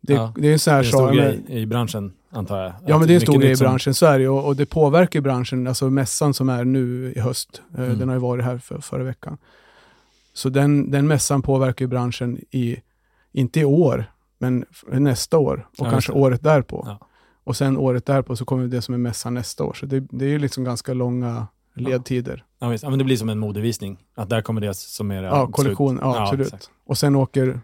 det, 0.00 0.12
Ja. 0.12 0.32
det 0.36 0.48
är 0.48 0.52
en 0.52 0.58
sån 0.58 0.70
Det 0.72 0.74
här 0.74 0.82
är 0.82 0.86
en 0.86 0.92
stor 0.92 1.12
grej 1.12 1.44
i 1.62 1.66
branschen, 1.66 2.12
antar 2.30 2.62
jag. 2.62 2.72
Ja, 2.86 2.98
men 2.98 3.06
det 3.08 3.12
är 3.12 3.14
en 3.14 3.20
stor 3.20 3.38
grej 3.38 3.52
i 3.52 3.56
branschen, 3.56 3.94
så 3.94 4.06
är 4.06 4.18
det. 4.18 4.28
Och, 4.28 4.46
och 4.46 4.56
det 4.56 4.66
påverkar 4.66 5.20
branschen, 5.20 5.66
alltså 5.66 5.90
mässan 5.90 6.34
som 6.34 6.48
är 6.48 6.64
nu 6.64 7.12
i 7.16 7.20
höst. 7.20 7.62
eh, 7.78 7.84
Mm. 7.84 7.98
Den 7.98 8.08
har 8.08 8.14
ju 8.16 8.20
varit 8.20 8.44
här 8.44 8.58
för, 8.58 8.78
förra 8.80 9.02
veckan. 9.04 9.38
Så 10.34 10.48
den, 10.48 10.90
den 10.90 11.06
mässan 11.06 11.42
påverkar 11.42 11.84
ju 11.84 11.88
branschen 11.88 12.38
i, 12.50 12.76
inte 13.32 13.60
i 13.60 13.64
år, 13.64 14.04
men 14.38 14.64
nästa 14.92 15.38
år 15.38 15.66
och 15.78 15.86
Ja, 15.86 15.90
kanske 15.90 16.12
det. 16.12 16.18
året 16.18 16.42
därpå. 16.42 16.84
Ja. 16.86 17.06
Och 17.44 17.56
sen 17.56 17.76
året 17.76 18.06
därpå 18.06 18.36
så 18.36 18.44
kommer 18.44 18.66
det 18.66 18.82
som 18.82 18.94
är 18.94 18.98
mässan 18.98 19.34
nästa 19.34 19.64
år. 19.64 19.72
Så 19.74 19.86
det, 19.86 20.00
det 20.10 20.24
är 20.24 20.28
ju 20.28 20.38
liksom 20.38 20.64
ganska 20.64 20.94
långa 20.94 21.46
ledtider. 21.74 22.44
Ja, 22.58 22.74
ja, 22.82 22.90
men 22.90 22.98
det 22.98 23.04
blir 23.04 23.16
som 23.16 23.28
en 23.28 23.38
modevisning. 23.38 23.98
Att 24.14 24.28
där 24.28 24.42
kommer 24.42 24.60
det 24.60 24.74
som 24.76 25.10
är 25.10 25.22
Ja, 25.22 25.46
kollektion, 25.46 25.98
Ja, 26.02 26.22
absolut. 26.22 26.46
exakt. 26.46 26.70
och 26.86 26.98
sen 26.98 27.16
åker, 27.16 27.60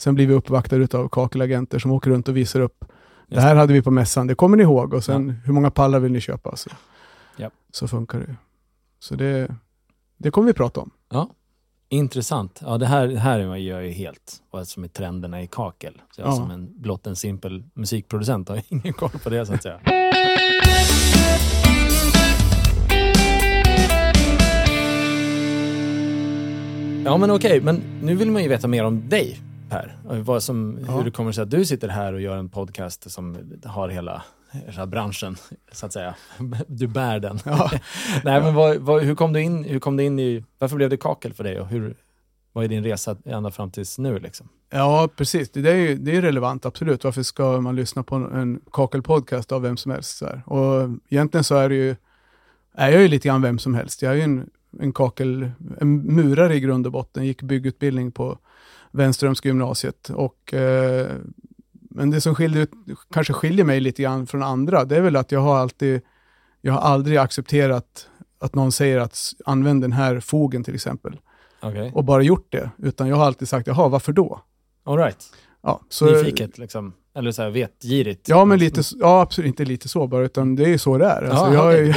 sen 0.00 0.14
blir 0.14 0.26
vi 0.26 0.34
uppvaktade 0.34 0.98
av 0.98 1.08
kakelagenter 1.08 1.78
som 1.78 1.90
åker 1.90 2.10
runt 2.10 2.28
och 2.28 2.36
visar 2.36 2.60
upp. 2.60 2.84
Det 3.28 3.40
här 3.40 3.56
hade 3.56 3.72
vi 3.72 3.82
på 3.82 3.90
mässan, 3.90 4.26
det 4.26 4.34
kommer 4.34 4.56
ni 4.56 4.62
ihåg. 4.62 4.94
Och 4.94 5.04
sen, 5.04 5.30
hur 5.30 5.52
många 5.52 5.70
pallar 5.70 5.98
vill 6.00 6.12
ni 6.12 6.20
köpa? 6.20 6.56
Så, 6.56 6.70
Ja. 7.36 7.50
så 7.72 7.88
funkar 7.88 8.18
det. 8.18 8.34
Så 8.98 9.14
det, 9.14 9.54
det 10.16 10.30
kommer 10.30 10.46
vi 10.46 10.52
prata 10.52 10.80
om. 10.80 10.90
Ja, 11.10 11.28
intressant. 11.88 12.60
Ja, 12.64 12.78
det 12.78 12.86
här, 12.86 13.08
det 13.08 13.18
här 13.18 13.38
är 13.38 13.56
jag 13.56 13.86
ju 13.86 13.90
helt 13.92 14.42
vad 14.50 14.68
som 14.68 14.84
är 14.84 14.88
trenderna 14.88 15.42
i 15.42 15.46
kakel. 15.46 16.02
Så 16.10 16.20
jag 16.20 16.28
Ja. 16.28 16.32
som 16.36 16.50
en 16.50 16.80
blott 16.82 17.06
en 17.06 17.16
simpel 17.16 17.64
musikproducent 17.74 18.48
har 18.48 18.62
ingen 18.68 18.92
koll 18.92 19.10
på 19.10 19.30
det 19.30 19.46
så 19.46 19.54
att 19.54 19.62
säga. 19.62 19.80
Ja 27.04 27.16
men 27.16 27.30
okej, 27.30 27.60
men 27.60 27.82
nu 28.02 28.14
vill 28.14 28.30
man 28.30 28.42
ju 28.42 28.48
veta 28.48 28.68
mer 28.68 28.84
om 28.84 29.08
dig 29.08 29.38
Och 30.04 30.16
Vad 30.16 30.42
som, 30.42 30.78
Ja. 30.86 30.96
Hur 30.96 31.04
det 31.04 31.10
kommer 31.10 31.32
sig 31.32 31.42
att 31.42 31.50
du 31.50 31.64
sitter 31.64 31.88
här 31.88 32.12
och 32.12 32.20
gör 32.20 32.36
en 32.36 32.48
podcast 32.48 33.10
som 33.10 33.36
har 33.64 33.88
hela, 33.88 34.22
hela 34.50 34.86
branschen, 34.86 35.36
så 35.72 35.86
att 35.86 35.92
säga. 35.92 36.14
Du 36.66 36.86
bär 36.86 37.20
den. 37.20 37.38
Ja. 37.44 37.70
Nej, 38.24 38.42
men 38.42 38.54
vad, 38.54 38.76
vad, 38.76 39.02
hur, 39.02 39.14
kom 39.14 39.32
du 39.32 39.40
in, 39.40 39.64
hur 39.64 39.80
kom 39.80 39.96
du 39.96 40.04
in 40.04 40.18
i... 40.18 40.44
Varför 40.58 40.76
blev 40.76 40.90
det 40.90 40.96
kakel 40.96 41.34
för 41.34 41.44
dig 41.44 41.60
och 41.60 41.66
hur, 41.66 41.94
vad 42.52 42.64
är 42.64 42.68
din 42.68 42.84
resa 42.84 43.16
ända 43.24 43.50
fram 43.50 43.70
tills 43.70 43.98
nu? 43.98 44.18
Liksom? 44.18 44.48
Ja, 44.70 45.08
precis. 45.16 45.50
Det 45.50 45.70
är 45.70 45.74
ju 45.74 45.96
det 45.96 46.16
är 46.16 46.22
relevant, 46.22 46.66
absolut. 46.66 47.04
Varför 47.04 47.22
ska 47.22 47.60
man 47.60 47.76
lyssna 47.76 48.02
på 48.02 48.14
en 48.14 48.60
kakelpodcast 48.72 49.52
av 49.52 49.62
vem 49.62 49.76
som 49.76 49.92
helst? 49.92 50.18
Så 50.18 50.26
här? 50.26 50.42
Och 50.46 50.88
egentligen 51.08 51.44
så 51.44 51.56
är 51.56 51.68
det 51.68 51.74
ju, 51.74 51.96
är 52.74 52.90
jag 52.90 53.02
ju 53.02 53.08
lite 53.08 53.28
grann 53.28 53.42
vem 53.42 53.58
som 53.58 53.74
helst. 53.74 54.02
Jag 54.02 54.12
är 54.12 54.16
ju 54.16 54.22
en, 54.22 54.50
en 54.80 54.92
kakel, 54.92 55.50
en 55.80 55.96
murare 56.14 56.54
i 56.54 56.60
grund 56.60 56.86
och 56.86 56.92
botten, 56.92 57.26
gick 57.26 57.42
byggutbildning 57.42 58.12
på 58.12 58.38
Vänströmska 58.90 59.48
gymnasiet. 59.48 60.10
Och, 60.10 60.54
eh, 60.54 61.16
men 61.90 62.10
det 62.10 62.20
som 62.20 62.34
skiljer, 62.34 62.68
kanske 63.12 63.32
skiljer 63.32 63.64
mig 63.64 63.80
lite 63.80 64.02
grann 64.02 64.26
från 64.26 64.42
andra, 64.42 64.84
det 64.84 64.96
är 64.96 65.00
väl 65.00 65.16
att 65.16 65.32
jag 65.32 65.40
har 65.40 65.56
alltid, 65.56 66.00
jag 66.60 66.72
har 66.72 66.80
aldrig 66.80 67.18
accepterat 67.18 68.08
att 68.38 68.54
någon 68.54 68.72
säger 68.72 68.98
att 68.98 69.18
använd 69.44 69.82
den 69.82 69.92
här 69.92 70.20
fogen 70.20 70.64
till 70.64 70.74
exempel 70.74 71.20
Okej. 71.60 71.92
och 71.94 72.04
bara 72.04 72.22
gjort 72.22 72.46
det, 72.52 72.70
utan 72.78 73.08
jag 73.08 73.16
har 73.16 73.24
alltid 73.24 73.48
sagt, 73.48 73.66
jaha, 73.66 73.88
varför 73.88 74.12
då? 74.12 74.40
All 74.84 74.98
right. 74.98 75.30
Ja, 75.62 75.80
så, 75.88 76.04
Nyfiket 76.04 76.58
liksom. 76.58 76.92
Eller 77.14 77.32
så 77.32 77.42
här 77.42 77.50
vetgirigt. 77.50 78.28
Ja, 78.28 78.44
men 78.44 78.58
lite, 78.58 78.82
ja, 79.00 79.20
absolut 79.20 79.48
inte 79.48 79.64
lite 79.64 79.88
så 79.88 80.06
bara, 80.06 80.24
utan 80.24 80.56
det 80.56 80.64
är 80.64 80.68
ju 80.68 80.78
så 80.78 80.98
det 80.98 81.04
är. 81.04 81.22
Alltså, 81.22 81.54
Ja, 81.54 81.72
jag, 81.72 81.78
är 81.78 81.92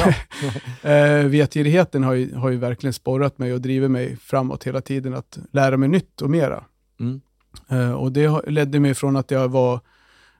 bra. 0.81 0.91
eh, 0.91 1.25
vetgirigheten 1.25 2.03
har 2.03 2.13
ju, 2.13 2.35
har 2.35 2.49
ju 2.49 2.57
verkligen 2.57 2.93
sporrat 2.93 3.37
mig 3.37 3.53
och 3.53 3.61
drivit 3.61 3.91
mig 3.91 4.17
framåt 4.17 4.63
hela 4.63 4.81
tiden 4.81 5.13
att 5.13 5.37
lära 5.51 5.77
mig 5.77 5.89
nytt 5.89 6.21
och 6.21 6.29
mera. 6.29 6.63
Mm. 6.99 7.21
Eh, 7.69 7.91
och 7.93 8.11
det 8.11 8.41
ledde 8.47 8.79
mig 8.79 8.93
från 8.93 9.15
att 9.15 9.31
jag 9.31 9.49
var 9.49 9.79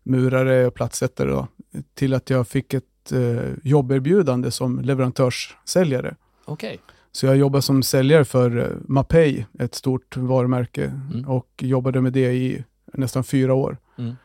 murare 0.03 0.67
och 0.67 0.73
platssättare 0.73 1.29
då, 1.31 1.47
till 1.93 2.13
att 2.13 2.29
jag 2.29 2.47
fick 2.47 2.73
ett 2.73 3.11
eh, 3.11 3.49
jobberbjudande 3.63 4.51
som 4.51 4.79
leverantörssäljare. 4.79 6.15
Okej. 6.45 6.79
Så 7.11 7.25
jag 7.25 7.37
jobbade 7.37 7.61
som 7.61 7.83
säljare 7.83 8.25
för 8.25 8.57
eh, 8.57 8.67
Mapei, 8.87 9.45
ett 9.59 9.75
stort 9.75 10.17
varumärke, 10.17 10.85
Mm. 11.13 11.27
och 11.29 11.47
jobbade 11.57 12.01
med 12.01 12.13
det 12.13 12.33
i 12.33 12.63
nästan 12.93 13.23
fyra 13.23 13.53
år. 13.53 13.77
Mm. 13.97 14.15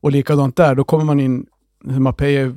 Och 0.00 0.12
likadant 0.12 0.56
där, 0.56 0.74
då 0.74 0.84
kommer 0.84 1.04
man 1.04 1.20
in, 1.20 1.46
Mapei 1.80 2.36
eh, 2.36 2.52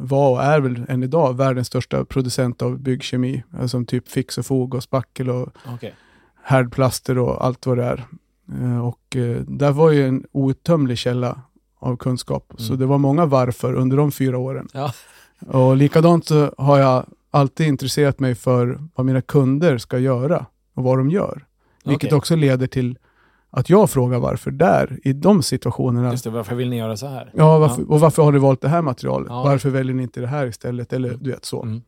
var 0.00 0.30
och 0.30 0.42
är 0.42 0.60
väl 0.60 0.84
än 0.88 1.02
idag 1.02 1.36
världens 1.36 1.66
största 1.66 2.04
producent 2.04 2.62
av 2.62 2.78
byggkemi, 2.78 3.42
alltså 3.52 3.68
som 3.68 3.86
typ 3.86 4.08
fix 4.08 4.38
och 4.38 4.46
fog 4.46 4.74
och 4.74 4.82
spackel 4.82 5.30
och 5.30 5.48
Okej. 5.66 5.94
Härdplaster 6.48 7.18
och 7.18 7.44
allt 7.44 7.66
vad 7.66 7.76
det 7.76 7.84
är. 7.84 8.04
Eh, 8.60 8.86
och 8.86 9.16
eh, 9.16 9.36
där 9.40 9.72
var 9.72 9.90
ju 9.90 10.08
en 10.08 10.24
outtömlig 10.32 10.98
källa 10.98 11.40
av 11.78 11.96
kunskap. 11.96 12.52
Så 12.58 12.66
Mm. 12.72 12.78
det 12.80 12.86
var 12.86 12.98
många 12.98 13.26
varför 13.26 13.74
under 13.74 13.96
de 13.96 14.12
fyra 14.12 14.38
åren. 14.38 14.68
Ja. 14.72 14.92
Och 15.46 15.76
likadant 15.76 16.26
så 16.26 16.54
har 16.58 16.78
jag 16.78 17.06
alltid 17.30 17.66
intresserat 17.66 18.20
mig 18.20 18.34
för 18.34 18.78
vad 18.94 19.06
mina 19.06 19.20
kunder 19.22 19.78
ska 19.78 19.98
göra 19.98 20.46
och 20.74 20.82
vad 20.84 20.98
de 20.98 21.10
gör. 21.10 21.44
Vilket 21.84 22.08
Okej. 22.08 22.16
också 22.18 22.36
leder 22.36 22.66
till 22.66 22.98
att 23.50 23.70
jag 23.70 23.90
frågar 23.90 24.18
varför 24.18 24.50
där, 24.50 24.98
i 25.04 25.12
de 25.12 25.42
situationerna. 25.42 26.10
Just 26.10 26.24
det, 26.24 26.30
varför 26.30 26.54
vill 26.54 26.68
ni 26.70 26.76
göra 26.78 26.96
så 26.96 27.06
här? 27.06 27.30
Ja, 27.34 27.58
varför, 27.58 27.90
och 27.90 28.00
varför 28.00 28.22
har 28.22 28.32
du 28.32 28.38
valt 28.38 28.60
det 28.60 28.68
här 28.68 28.82
materialet? 28.82 29.28
Ja. 29.30 29.42
Varför 29.42 29.70
väljer 29.70 29.94
ni 29.94 30.02
inte 30.02 30.20
det 30.20 30.26
här 30.26 30.46
istället? 30.46 30.92
Eller 30.92 31.16
du 31.20 31.30
vet 31.30 31.44
så. 31.44 31.62
Mm. 31.62 31.82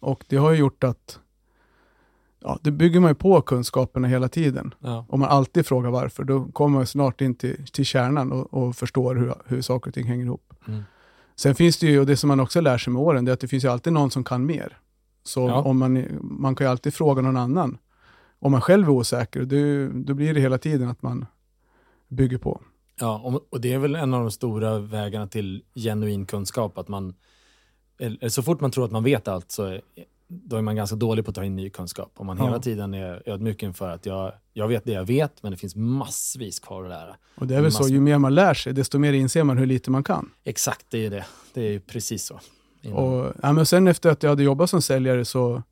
Och 0.00 0.24
det 0.28 0.36
har 0.36 0.50
ju 0.50 0.56
gjort 0.58 0.84
att 0.84 1.18
ja, 2.46 2.58
det 2.62 2.70
bygger 2.70 3.00
man 3.00 3.10
ju 3.10 3.14
på 3.14 3.40
kunskaperna 3.40 4.08
hela 4.08 4.28
tiden. 4.28 4.74
Ja. 4.80 5.06
Om 5.08 5.20
man 5.20 5.28
alltid 5.28 5.66
frågar 5.66 5.90
varför, 5.90 6.24
då 6.24 6.44
kommer 6.52 6.78
man 6.78 6.86
snart 6.86 7.20
in 7.20 7.34
till, 7.34 7.66
till 7.72 7.84
kärnan 7.84 8.32
och, 8.32 8.54
och 8.54 8.76
förstår 8.76 9.14
hur, 9.14 9.34
hur 9.46 9.62
saker 9.62 9.90
och 9.90 9.94
ting 9.94 10.06
hänger 10.06 10.24
ihop. 10.24 10.52
Mm. 10.68 10.82
Sen 11.36 11.54
finns 11.54 11.78
det 11.78 11.86
ju, 11.86 12.00
och 12.00 12.06
det 12.06 12.16
som 12.16 12.28
man 12.28 12.40
också 12.40 12.60
lär 12.60 12.78
sig 12.78 12.92
med 12.92 13.02
åren, 13.02 13.24
det 13.24 13.30
är 13.30 13.32
att 13.32 13.40
det 13.40 13.48
finns 13.48 13.64
ju 13.64 13.68
alltid 13.68 13.92
någon 13.92 14.10
som 14.10 14.24
kan 14.24 14.46
mer. 14.46 14.78
Så 15.24 15.40
Ja. 15.48 15.62
om 15.62 15.78
man, 15.78 16.04
man 16.22 16.54
kan 16.54 16.66
ju 16.66 16.70
alltid 16.70 16.94
fråga 16.94 17.22
någon 17.22 17.36
annan. 17.36 17.78
Om 18.38 18.52
man 18.52 18.60
själv 18.60 18.86
är 18.86 18.92
osäker, 18.92 19.40
det, 19.40 19.88
då 19.88 20.14
blir 20.14 20.34
det 20.34 20.40
hela 20.40 20.58
tiden 20.58 20.88
att 20.88 21.02
man 21.02 21.26
bygger 22.08 22.38
på. 22.38 22.60
Ja, 23.00 23.42
och- 23.50 23.60
det 23.60 23.72
är 23.72 23.78
väl 23.78 23.96
en 23.96 24.14
av 24.14 24.20
de 24.20 24.30
stora 24.30 24.78
vägarna 24.78 25.26
till 25.26 25.62
genuin 25.74 26.26
kunskap. 26.26 26.78
Att 26.78 26.88
man, 26.88 27.14
så 28.28 28.42
fort 28.42 28.60
man 28.60 28.70
tror 28.70 28.84
att 28.84 28.90
man 28.92 29.04
vet 29.04 29.28
allt 29.28 29.50
så 29.50 29.78
då 30.28 30.56
är 30.56 30.62
man 30.62 30.76
ganska 30.76 30.96
dålig 30.96 31.24
på 31.24 31.28
att 31.28 31.34
ta 31.34 31.44
in 31.44 31.56
ny 31.56 31.70
kunskap. 31.70 32.12
Om 32.16 32.26
man 32.26 32.36
Ja. 32.38 32.44
hela 32.44 32.58
tiden 32.58 32.94
är 32.94 33.22
ödmjuk 33.26 33.62
inför 33.62 33.88
att 33.88 34.06
jag, 34.06 34.32
jag 34.52 34.68
vet 34.68 34.84
det 34.84 34.92
jag 34.92 35.04
vet, 35.04 35.42
men 35.42 35.52
det 35.52 35.58
finns 35.58 35.76
massvis 35.76 36.60
kvar 36.60 36.82
att 36.84 36.88
lära. 36.90 37.16
Och 37.34 37.46
det 37.46 37.56
är 37.56 37.60
väl 37.62 37.72
så, 37.72 37.78
Massor. 37.78 37.92
ju 37.92 38.00
mer 38.00 38.18
man 38.18 38.34
lär 38.34 38.54
sig, 38.54 38.72
desto 38.72 38.98
mer 38.98 39.12
inser 39.12 39.44
man 39.44 39.58
hur 39.58 39.66
lite 39.66 39.90
man 39.90 40.04
kan. 40.04 40.30
Exakt, 40.44 40.86
det 40.90 41.06
är 41.06 41.10
det. 41.10 41.24
Det 41.54 41.60
är 41.60 41.70
ju 41.70 41.80
precis 41.80 42.24
så. 42.24 42.40
Innan- 42.82 42.96
Och, 42.98 43.32
ja, 43.42 43.52
men 43.52 43.66
sen 43.66 43.88
efter 43.88 44.10
att 44.10 44.22
jag 44.22 44.30
hade 44.30 44.42
jobbat 44.42 44.70
som 44.70 44.82
säljare 44.82 45.24
så, 45.24 45.62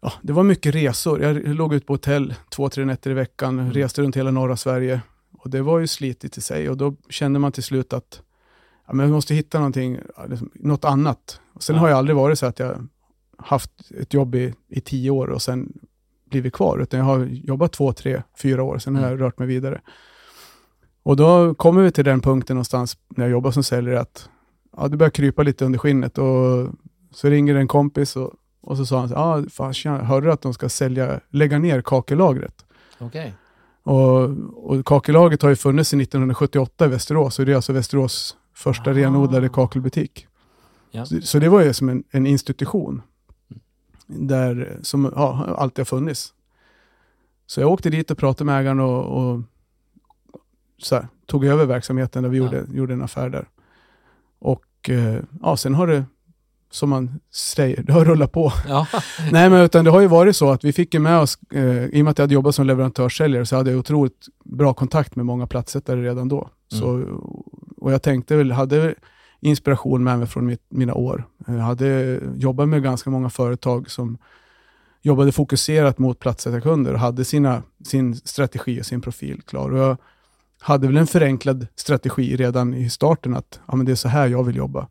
ja, 0.00 0.12
det 0.22 0.32
var 0.32 0.42
mycket 0.42 0.74
resor. 0.74 1.22
Jag 1.22 1.48
låg 1.48 1.74
ut 1.74 1.86
på 1.86 1.92
hotell 1.92 2.34
två, 2.50 2.68
tre 2.68 2.84
nätter 2.84 3.10
i 3.10 3.14
veckan, 3.14 3.58
Mm. 3.58 3.72
reste 3.72 4.02
runt 4.02 4.16
hela 4.16 4.30
norra 4.30 4.56
Sverige. 4.56 5.00
Och 5.38 5.50
det 5.50 5.62
var 5.62 5.78
ju 5.78 5.86
slitigt 5.86 6.38
i 6.38 6.40
sig 6.40 6.70
och 6.70 6.76
då 6.76 6.96
kände 7.08 7.38
man 7.38 7.52
till 7.52 7.62
slut 7.62 7.92
att 7.92 8.22
ja, 8.86 8.92
men 8.94 9.06
jag 9.06 9.14
måste 9.14 9.34
hitta 9.34 9.58
någonting, 9.58 9.98
liksom, 10.28 10.50
något 10.54 10.84
annat. 10.84 11.40
Och 11.52 11.62
sen 11.62 11.76
Ja. 11.76 11.80
har 11.80 11.88
jag 11.88 11.98
aldrig 11.98 12.16
varit 12.16 12.38
så 12.38 12.46
att 12.46 12.58
jag 12.58 12.88
haft 13.38 13.70
ett 14.00 14.14
jobb 14.14 14.34
i, 14.34 14.54
i 14.68 14.80
tio 14.80 15.10
år 15.10 15.26
och 15.26 15.42
sen 15.42 15.72
blivit 16.30 16.52
kvar, 16.52 16.78
utan 16.78 17.00
jag 17.00 17.06
har 17.06 17.24
jobbat 17.24 17.72
två, 17.72 17.92
tre, 17.92 18.22
fyra 18.42 18.62
år, 18.62 18.78
sen 18.78 18.96
har 18.96 19.10
jag 19.10 19.20
rört 19.20 19.38
mig 19.38 19.48
vidare. 19.48 19.80
Och 21.02 21.16
då 21.16 21.54
kommer 21.54 21.82
vi 21.82 21.90
till 21.92 22.04
den 22.04 22.20
punkten 22.20 22.56
någonstans 22.56 22.96
när 23.08 23.24
jag 23.24 23.30
jobbar 23.30 23.50
som 23.50 23.62
säljare 23.62 24.00
att 24.00 24.28
ja, 24.76 24.88
det 24.88 24.96
börjar 24.96 25.10
krypa 25.10 25.42
lite 25.42 25.64
under 25.64 25.78
skinnet 25.78 26.18
och 26.18 26.68
så 27.10 27.28
ringer 27.28 27.54
en 27.54 27.68
kompis 27.68 28.16
och, 28.16 28.32
och 28.60 28.76
så 28.76 28.86
sa 28.86 29.00
han, 29.00 29.12
ah, 29.14 29.42
fan, 29.50 29.74
tjena, 29.74 30.04
hörde 30.04 30.26
du 30.26 30.32
att 30.32 30.42
de 30.42 30.54
ska 30.54 30.68
sälja, 30.68 31.20
lägga 31.30 31.58
ner 31.58 31.82
kakellagret? 31.82 32.64
Okej. 32.98 33.34
Och, 33.82 34.22
och 34.56 34.86
kakellagret 34.86 35.42
har 35.42 35.48
ju 35.48 35.56
funnits 35.56 35.90
sedan 35.90 36.00
1978 36.00 36.84
i 36.84 36.88
Västerås 36.88 37.38
och 37.38 37.46
det 37.46 37.52
är 37.52 37.56
alltså 37.56 37.72
Västerås 37.72 38.36
första 38.54 38.90
Ah. 38.90 38.94
renodlade 38.94 39.48
kakelbutik. 39.48 40.26
Ja. 40.90 41.06
Så, 41.06 41.20
så 41.20 41.38
det 41.38 41.48
var 41.48 41.62
ju 41.62 41.72
som 41.72 41.88
en, 41.88 42.04
en 42.10 42.26
institution 42.26 43.02
där, 44.06 44.78
som 44.82 45.12
ja, 45.16 45.54
alltid 45.58 45.78
har 45.80 45.84
funnits. 45.84 46.32
Så 47.46 47.60
jag 47.60 47.70
åkte 47.72 47.90
dit 47.90 48.10
och 48.10 48.18
pratade 48.18 48.44
med 48.46 48.60
ägaren 48.60 48.80
och, 48.80 49.04
och 49.04 49.40
så 50.82 50.94
här, 50.94 51.08
tog 51.26 51.44
över 51.44 51.66
verksamheten 51.66 52.22
där 52.22 52.30
vi 52.30 52.38
Ja. 52.38 52.44
gjorde, 52.44 52.64
gjorde 52.72 52.92
en 52.92 53.02
affär 53.02 53.28
där. 53.30 53.48
Och 54.38 54.64
eh, 54.90 55.16
ja, 55.42 55.56
sen 55.56 55.74
har 55.74 55.86
det, 55.86 56.04
som 56.70 56.90
man 56.90 57.20
säger, 57.32 57.82
det 57.86 57.92
har 57.92 58.04
rullat 58.04 58.32
på. 58.32 58.52
Ja. 58.68 58.86
Nej, 59.32 59.50
men 59.50 59.60
utan 59.60 59.84
det 59.84 59.90
har 59.90 60.00
ju 60.00 60.06
varit 60.06 60.36
så 60.36 60.50
att 60.50 60.64
vi 60.64 60.72
fick 60.72 60.94
med 60.94 61.18
oss, 61.20 61.38
eh, 61.50 61.84
i 61.84 62.00
och 62.00 62.04
med 62.04 62.10
att 62.10 62.18
jag 62.18 62.22
hade 62.22 62.34
jobbat 62.34 62.54
som 62.54 62.66
leverantörssäljare, 62.66 63.46
så 63.46 63.56
hade 63.56 63.70
jag 63.70 63.78
otroligt 63.80 64.26
bra 64.44 64.74
kontakt 64.74 65.16
med 65.16 65.26
många 65.26 65.46
platsättare 65.46 66.02
redan 66.02 66.28
då. 66.28 66.50
Så, 66.68 67.02
och 67.76 67.92
jag 67.92 68.02
tänkte 68.02 68.36
väl, 68.36 68.52
hade 68.52 68.94
inspiration 69.40 70.04
med 70.04 70.18
mig 70.18 70.28
från 70.28 70.46
mitt, 70.46 70.62
mina 70.68 70.94
år. 70.94 71.24
Jag 71.46 71.54
hade 71.54 72.20
jobbat 72.36 72.68
med 72.68 72.82
ganska 72.82 73.10
många 73.10 73.30
företag 73.30 73.90
som 73.90 74.18
jobbade 75.02 75.32
fokuserat 75.32 75.98
mot 75.98 76.18
platsättarkunder 76.18 76.92
och 76.92 77.00
hade 77.00 77.24
sina, 77.24 77.62
sin 77.84 78.16
strategi 78.16 78.80
och 78.80 78.86
sin 78.86 79.00
profil 79.00 79.42
klar. 79.42 79.70
Och 79.70 79.78
jag 79.78 79.96
hade 80.60 80.86
väl 80.86 80.96
en 80.96 81.06
förenklad 81.06 81.66
strategi 81.74 82.36
redan 82.36 82.74
i 82.74 82.90
starten 82.90 83.34
att 83.34 83.60
ja, 83.66 83.76
men 83.76 83.86
det 83.86 83.92
är 83.92 83.96
så 83.96 84.08
här 84.08 84.26
jag 84.26 84.44
vill 84.44 84.56
jobba. 84.56 84.88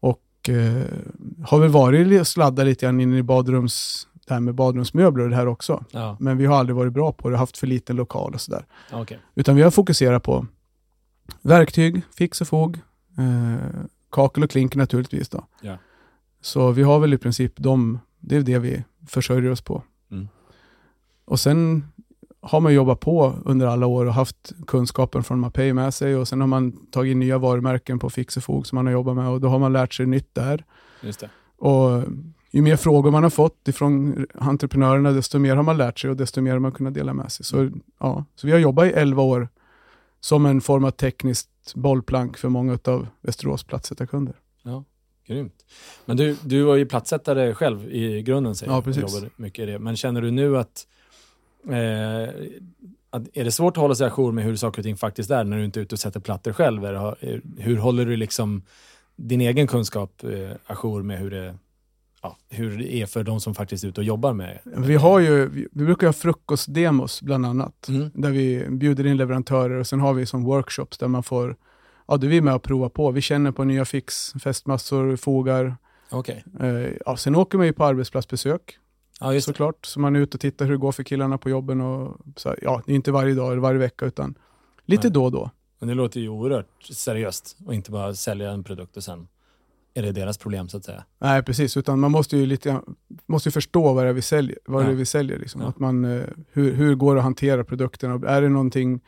Och 0.00 0.48
eh, 0.48 0.82
har 1.46 1.58
väl 1.58 1.70
varit 1.70 2.20
och 2.20 2.26
sladdat 2.26 2.66
lite 2.66 2.86
grann 2.86 3.00
in 3.00 3.14
i 3.14 3.22
badrums, 3.22 4.06
det 4.26 4.34
här 4.34 4.40
med 4.40 4.54
badrumsmöbler 4.54 5.24
och 5.24 5.30
det 5.30 5.36
här 5.36 5.48
också. 5.48 5.84
Ja, 5.90 6.16
Men 6.20 6.36
vi 6.36 6.46
har 6.46 6.56
aldrig 6.56 6.76
varit 6.76 6.92
bra 6.92 7.12
på 7.12 7.30
det, 7.30 7.36
haft 7.36 7.58
för 7.58 7.66
liten 7.66 7.96
lokal 7.96 8.34
och 8.34 8.40
sådär. 8.40 8.66
okej. 8.92 9.18
Utan 9.34 9.56
vi 9.56 9.62
har 9.62 9.70
fokuserat 9.70 10.22
på 10.22 10.46
verktyg, 11.42 12.02
fix 12.18 12.40
och 12.40 12.48
fog, 12.48 12.80
eh, 13.18 13.80
kakel 14.10 14.44
och 14.44 14.50
klink 14.50 14.76
naturligtvis. 14.76 15.28
Då. 15.28 15.46
Ja. 15.60 15.78
Så 16.40 16.70
vi 16.70 16.82
har 16.82 16.98
väl 16.98 17.14
i 17.14 17.18
princip 17.18 17.52
de, 17.56 17.98
det 18.20 18.36
är 18.36 18.42
det 18.42 18.58
vi 18.58 18.84
försörjer 19.06 19.50
oss 19.50 19.60
på. 19.60 19.82
Mm. 20.10 20.28
Och 21.24 21.40
sen 21.40 21.84
har 22.40 22.60
man 22.60 22.74
jobbat 22.74 23.00
på 23.00 23.34
under 23.44 23.66
alla 23.66 23.86
år 23.86 24.06
och 24.06 24.14
haft 24.14 24.52
kunskapen 24.66 25.22
från 25.22 25.40
Mapei 25.40 25.72
med 25.72 25.94
sig 25.94 26.16
och 26.16 26.28
sen 26.28 26.40
har 26.40 26.48
man 26.48 26.86
tagit 26.90 27.12
in 27.12 27.18
nya 27.18 27.38
varumärken 27.38 27.98
på 27.98 28.10
fix 28.10 28.36
och 28.36 28.44
fog 28.44 28.66
som 28.66 28.76
man 28.76 28.86
har 28.86 28.92
jobbat 28.92 29.16
med 29.16 29.28
och 29.28 29.40
då 29.40 29.48
har 29.48 29.58
man 29.58 29.72
lärt 29.72 29.94
sig 29.94 30.06
nytt 30.06 30.34
där. 30.34 30.64
Just 31.02 31.20
det. 31.20 31.30
Och 31.58 32.04
ju 32.50 32.62
mer 32.62 32.76
frågor 32.76 33.10
man 33.10 33.22
har 33.22 33.30
fått 33.30 33.68
ifrån 33.68 34.26
entreprenörerna, 34.34 35.12
desto 35.12 35.38
mer 35.38 35.56
har 35.56 35.62
man 35.62 35.76
lärt 35.76 35.98
sig 35.98 36.10
och 36.10 36.16
desto 36.16 36.40
mer 36.40 36.52
har 36.52 36.58
man 36.58 36.72
kunnat 36.72 36.94
dela 36.94 37.14
med 37.14 37.32
sig. 37.32 37.46
Så, 37.46 37.70
ja, 38.00 38.24
så 38.34 38.46
vi 38.46 38.52
har 38.52 38.58
jobbat 38.58 38.86
i 38.86 38.90
11 38.90 39.22
år 39.22 39.48
som 40.20 40.46
en 40.46 40.60
form 40.60 40.84
av 40.84 40.90
tekniskt 40.90 41.74
bollplank 41.74 42.38
för 42.38 42.48
många 42.48 42.78
av 42.84 43.06
Västerås 43.20 43.64
platsättarkunder. 43.64 44.34
Grymt. 45.28 45.66
Men 46.04 46.16
du, 46.16 46.36
du 46.44 46.62
var 46.62 46.76
ju 46.76 46.86
platssättare 46.86 47.54
själv 47.54 47.92
i 47.92 48.22
grunden, 48.22 48.54
säger 48.54 48.72
Ja, 48.72 48.82
precis. 48.82 49.02
jobbade 49.02 49.30
mycket 49.36 49.62
i 49.62 49.66
det. 49.66 49.78
Men 49.78 49.96
känner 49.96 50.22
du 50.22 50.30
nu 50.30 50.58
att, 50.58 50.86
eh, 51.68 52.34
att 53.10 53.36
är 53.36 53.44
det 53.44 53.52
svårt 53.52 53.76
att 53.76 53.80
hålla 53.80 53.94
sig 53.94 54.06
ajour 54.06 54.32
med 54.32 54.44
hur 54.44 54.56
saker 54.56 54.80
och 54.80 54.84
ting 54.84 54.96
faktiskt 54.96 55.30
är 55.30 55.44
när 55.44 55.58
du 55.58 55.64
inte 55.64 55.80
är 55.80 55.82
ute 55.82 55.94
och 55.94 55.98
sätter 55.98 56.20
plattor 56.20 56.52
själv? 56.52 56.84
Är, 56.84 57.40
hur 57.58 57.76
håller 57.76 58.06
du 58.06 58.16
liksom 58.16 58.62
din 59.16 59.40
egen 59.40 59.66
kunskap 59.66 60.24
eh, 60.24 60.50
ajour 60.66 61.02
med 61.02 61.18
hur 61.18 61.30
det, 61.30 61.58
ja, 62.22 62.36
hur 62.48 62.78
det 62.78 62.94
är 62.94 63.06
för 63.06 63.24
de 63.24 63.40
som 63.40 63.54
faktiskt 63.54 63.84
är 63.84 63.88
ute 63.88 64.00
och 64.00 64.04
jobbar 64.04 64.32
med 64.32 64.58
Vi, 64.64 64.94
har 64.94 65.18
ju, 65.18 65.48
vi, 65.48 65.84
brukar 65.84 66.06
ha 66.06 66.12
frukostdemos 66.12 67.22
bland 67.22 67.46
annat, 67.46 67.88
Mm. 67.88 68.10
där 68.14 68.30
vi 68.30 68.66
bjuder 68.70 69.06
in 69.06 69.16
leverantörer 69.16 69.78
och 69.78 69.86
sen 69.86 70.00
har 70.00 70.14
vi 70.14 70.26
som 70.26 70.44
workshops 70.44 70.98
där 70.98 71.08
man 71.08 71.22
får, 71.22 71.56
ja 72.08 72.16
du 72.16 72.36
är 72.36 72.42
med 72.42 72.54
och 72.54 72.62
prova 72.62 72.88
på. 72.88 73.10
Vi 73.10 73.20
känner 73.20 73.52
på 73.52 73.64
nya 73.64 73.84
fix, 73.84 74.32
fästmassor, 74.42 75.16
fogar. 75.16 75.76
Okej. 76.10 76.44
Eh, 76.60 76.92
ja, 77.06 77.16
sen 77.16 77.34
åker 77.36 77.58
man 77.58 77.66
ju 77.66 77.72
på 77.72 77.84
arbetsplatsbesök 77.84 78.78
Ja, 79.20 79.40
såklart. 79.40 79.86
Så 79.86 80.00
man 80.00 80.16
är 80.16 80.20
ute 80.20 80.36
och 80.36 80.40
tittar 80.40 80.64
hur 80.64 80.72
det 80.72 80.78
går 80.78 80.92
för 80.92 81.02
killarna 81.02 81.38
på 81.38 81.50
jobben. 81.50 81.80
Och 81.80 82.16
så 82.36 82.54
ja, 82.62 82.82
det 82.86 82.92
är 82.92 82.96
inte 82.96 83.12
varje 83.12 83.34
dag 83.34 83.52
eller 83.52 83.60
varje 83.60 83.78
vecka, 83.78 84.04
utan 84.04 84.34
lite 84.84 85.06
Nej. 85.06 85.12
då 85.12 85.24
och 85.24 85.32
då. 85.32 85.50
Men 85.78 85.88
det 85.88 85.94
låter 85.94 86.20
ju 86.20 86.28
oerhört 86.28 86.82
seriöst 86.82 87.56
och 87.66 87.74
inte 87.74 87.90
bara 87.90 88.14
sälja 88.14 88.50
en 88.50 88.64
produkt 88.64 88.96
och 88.96 89.04
sen 89.04 89.28
är 89.94 90.02
det 90.02 90.12
deras 90.12 90.38
problem 90.38 90.68
så 90.68 90.76
att 90.76 90.84
säga. 90.84 91.04
Nej, 91.18 91.42
precis. 91.42 91.76
Utan 91.76 92.00
man 92.00 92.10
måste 92.10 92.36
ju, 92.36 92.46
lite, 92.46 92.80
måste 93.26 93.50
förstå 93.50 93.92
vad 93.92 94.04
det 94.04 94.08
är 94.08 94.12
vi 94.12 94.22
säljer. 94.22 94.58
Vad 94.66 94.84
Ja. 94.84 94.88
är 94.88 94.92
vi 94.92 95.04
säljer 95.04 95.38
liksom. 95.38 95.60
Ja. 95.60 95.68
att 95.68 95.78
man, 95.78 96.04
eh, 96.04 96.22
hur, 96.52 96.72
hur 96.74 96.94
går 96.94 97.14
det 97.14 97.20
att 97.20 97.24
hantera 97.24 97.64
produkten? 97.64 98.12
Och 98.12 98.24
Är 98.24 98.42
det 98.42 98.48
någonting, 98.48 99.00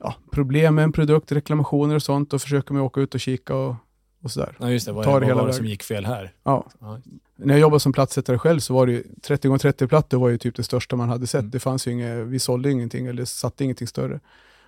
ja, 0.00 0.14
problem 0.32 0.74
med 0.74 0.84
en 0.84 0.92
produkt, 0.92 1.32
reklamationer 1.32 1.94
och 1.94 2.02
sånt, 2.02 2.30
då 2.30 2.38
försöker 2.38 2.74
man 2.74 2.82
åka 2.82 3.00
ut 3.00 3.14
och 3.14 3.20
kika 3.20 3.54
och, 3.56 3.74
och 4.22 4.30
sådär. 4.30 4.56
Ja, 4.60 4.70
just 4.70 4.86
det. 4.86 4.92
Vad, 4.92 5.04
det 5.04 5.26
vad 5.26 5.36
var 5.36 5.46
det 5.46 5.52
som 5.52 5.66
gick 5.66 5.82
fel 5.82 6.04
här? 6.06 6.32
Ja. 6.44 6.66
Ja, 6.80 7.00
När 7.36 7.54
jag 7.54 7.60
jobbade 7.60 7.80
som 7.80 7.92
platssättare 7.92 8.38
själv 8.38 8.60
så 8.60 8.74
var 8.74 8.86
det 8.86 8.92
ju 8.92 9.02
30x30-plattor 9.22 10.18
var 10.18 10.28
ju 10.28 10.38
typ 10.38 10.54
det 10.56 10.62
största 10.62 10.96
man 10.96 11.08
hade 11.08 11.26
sett. 11.26 11.40
Mm. 11.40 11.50
Det 11.50 11.58
fanns 11.60 11.86
ju 11.86 11.90
inget, 11.90 12.26
vi 12.26 12.38
sålde 12.38 12.70
ingenting 12.70 13.06
eller 13.06 13.24
satte 13.24 13.64
ingenting 13.64 13.86
större. 13.88 14.20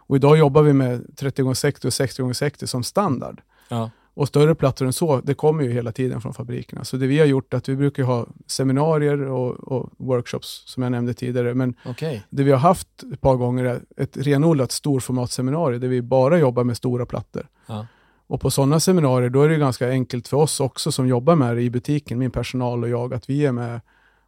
Och 0.06 0.16
idag 0.16 0.38
jobbar 0.38 0.62
vi 0.62 0.72
med 0.72 1.00
30x60 1.20 1.84
och 1.86 1.92
60x60 1.92 2.66
som 2.66 2.82
standard. 2.84 3.40
ja. 3.68 3.90
Och 4.16 4.28
större 4.28 4.54
plattor 4.54 4.86
än 4.86 4.92
så, 4.92 5.20
det 5.20 5.34
kommer 5.34 5.62
ju 5.64 5.70
hela 5.72 5.92
tiden 5.92 6.20
från 6.20 6.34
fabrikerna. 6.34 6.84
Så 6.84 6.96
det 6.96 7.06
vi 7.06 7.18
har 7.18 7.26
gjort 7.26 7.54
är 7.54 7.58
att 7.58 7.68
vi 7.68 7.76
brukar 7.76 8.02
ha 8.02 8.26
seminarier 8.46 9.20
och, 9.22 9.72
och 9.72 9.90
workshops, 9.96 10.62
som 10.66 10.82
jag 10.82 10.92
nämnde 10.92 11.14
tidigare. 11.14 11.54
Men 11.54 11.74
okej. 11.86 12.22
det 12.30 12.42
vi 12.42 12.50
har 12.50 12.58
haft 12.58 12.88
ett 13.12 13.20
par 13.20 13.36
gånger 13.36 13.64
är 13.64 13.80
ett 13.96 14.16
renodlat 14.16 14.72
storformatseminarium 14.72 15.80
där 15.80 15.88
vi 15.88 16.02
bara 16.02 16.38
jobbar 16.38 16.64
med 16.64 16.76
stora 16.76 17.06
plattor. 17.06 17.46
Ja. 17.66 17.86
Och 18.26 18.40
på 18.40 18.50
sådana 18.50 18.80
seminarier, 18.80 19.30
då 19.30 19.42
är 19.42 19.48
det 19.48 19.56
ganska 19.56 19.88
enkelt 19.90 20.28
för 20.28 20.36
oss 20.36 20.60
också 20.60 20.92
som 20.92 21.08
jobbar 21.08 21.36
med 21.36 21.56
det 21.56 21.62
i 21.62 21.70
butiken, 21.70 22.18
min 22.18 22.30
personal 22.30 22.82
och 22.84 22.88
jag, 22.88 23.14
att 23.14 23.30
vi 23.30 23.46
är 23.46 23.52
med 23.52 23.80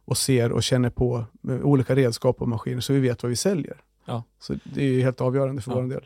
och 0.05 0.17
ser 0.17 0.51
och 0.51 0.63
känner 0.63 0.89
på 0.89 1.25
med 1.41 1.61
olika 1.63 1.95
redskap 1.95 2.41
och 2.41 2.47
maskiner 2.47 2.81
så 2.81 2.93
vi 2.93 2.99
vet 2.99 3.23
vad 3.23 3.29
vi 3.29 3.35
säljer. 3.35 3.77
Ja. 4.05 4.23
Så 4.39 4.53
det 4.63 4.81
är 4.81 4.91
ju 4.91 5.01
helt 5.01 5.21
avgörande 5.21 5.61
för 5.61 5.71
Ja. 5.71 5.75
vår 5.81 5.83
del. 5.89 6.05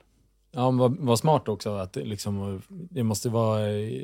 Ja, 0.51 0.71
vad, 0.71 0.97
vad 0.99 1.19
smart 1.19 1.47
också 1.47 1.75
att 1.75 1.93
det 1.93 2.03
liksom, 2.05 2.61
det 2.69 3.03
måste 3.03 3.29
vara 3.29 3.69
eh, 3.69 4.03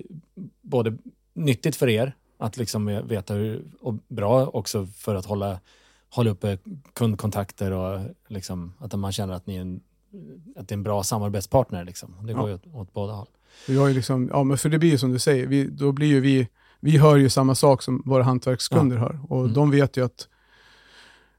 både 0.62 0.98
nyttigt 1.34 1.76
för 1.76 1.90
er 1.90 2.16
att 2.38 2.58
liksom 2.58 2.86
veta 3.08 3.34
hur, 3.34 3.66
och 3.82 3.94
bra 4.08 4.46
också 4.48 4.86
för 4.86 5.16
att 5.16 5.26
hålla, 5.26 5.60
hålla 6.10 6.30
uppe 6.30 6.58
kundkontakter 6.94 7.72
och 7.72 8.00
liksom 8.28 8.74
att 8.80 9.00
man 9.00 9.12
känner 9.12 9.34
att 9.34 9.48
ni 9.48 9.56
är 9.58 9.62
en, 9.62 9.80
att 10.56 10.68
det 10.68 10.74
är 10.74 10.78
en 10.78 10.84
bra 10.84 11.04
samarbetspartner. 11.04 11.84
Liksom. 11.86 12.16
Det 12.28 12.34
går 12.34 12.42
Ja. 12.42 12.48
ju 12.50 12.54
åt, 12.56 12.68
åt 12.76 12.94
båda 12.94 13.14
håll. 13.14 13.28
Har 13.68 13.88
ju 13.88 13.94
liksom, 13.94 14.30
ja, 14.34 14.44
men 14.44 14.58
för 14.58 14.70
det 14.70 14.80
blir 14.80 14.90
ju 14.90 14.98
som 14.98 15.12
du 15.12 15.20
säger, 15.20 15.48
vi, 15.48 15.68
då 15.68 15.92
blir 15.92 16.08
ju 16.08 16.20
vi 16.20 16.48
vi 16.80 16.98
hör 16.98 17.16
ju 17.16 17.30
samma 17.30 17.56
sak 17.56 17.82
som 17.84 18.02
våra 18.06 18.24
hantverkskunder 18.24 18.98
hör. 18.98 19.20
Och 19.30 19.40
Mm. 19.42 19.54
de 19.54 19.72
vet 19.72 19.98
ju 19.98 20.06
att 20.06 20.28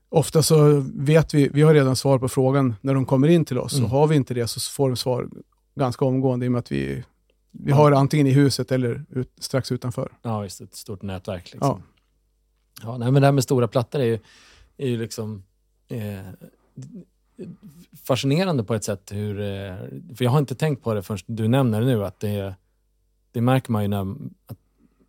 ofta 0.09 0.43
så 0.43 0.85
vet 0.95 1.35
vi, 1.35 1.49
vi 1.49 1.63
har 1.63 1.75
redan 1.75 1.97
svar 1.97 2.19
på 2.19 2.29
frågan 2.29 2.75
när 2.81 2.95
de 2.95 3.07
kommer 3.07 3.29
in 3.29 3.45
till 3.45 3.59
oss. 3.59 3.73
Mm. 3.73 3.85
Och 3.85 3.91
har 3.91 4.07
vi 4.07 4.17
inte 4.17 4.35
det 4.35 4.47
så 4.49 4.61
får 4.61 4.89
de 4.89 4.97
svar 4.97 5.29
ganska 5.75 6.05
omgående 6.05 6.47
i 6.47 6.49
och 6.49 6.53
med 6.53 6.59
att 6.59 6.73
vi, 6.73 7.05
vi 7.51 7.71
Ja. 7.71 7.77
har 7.77 7.91
det 7.91 7.97
antingen 7.99 8.27
i 8.27 8.31
huset 8.31 8.73
eller 8.73 9.05
ut, 9.11 9.33
strax 9.39 9.73
utanför. 9.73 10.13
Ja, 10.23 10.43
just 10.43 10.61
ett 10.61 10.75
stort 10.75 11.03
nätverk. 11.03 11.43
Ja. 11.45 11.53
Liksom. 11.55 11.83
Ja. 12.83 12.99
nej, 12.99 13.11
men 13.13 13.23
det 13.23 13.27
här 13.27 13.33
med 13.33 13.45
stora 13.45 13.69
plattor 13.69 14.01
är 14.01 14.05
ju, 14.05 14.19
är 14.77 14.89
ju 14.89 14.97
liksom 14.97 15.43
eh, 15.89 16.19
fascinerande 18.05 18.65
på 18.65 18.75
ett 18.75 18.85
sätt. 18.85 19.13
Hur, 19.13 19.41
eh, 19.41 19.75
för 20.17 20.25
jag 20.25 20.31
har 20.31 20.39
inte 20.39 20.55
tänkt 20.55 20.83
på 20.83 20.95
det 20.95 21.03
förrän 21.03 21.19
du 21.27 21.49
nämner 21.49 21.81
det 21.81 21.87
nu, 21.87 22.05
att 22.05 22.21
det, 22.21 22.55
det 23.33 23.41
märker 23.41 23.73
man 23.73 23.83
ju 23.83 23.89
när, 23.89 24.01
att, 24.47 24.59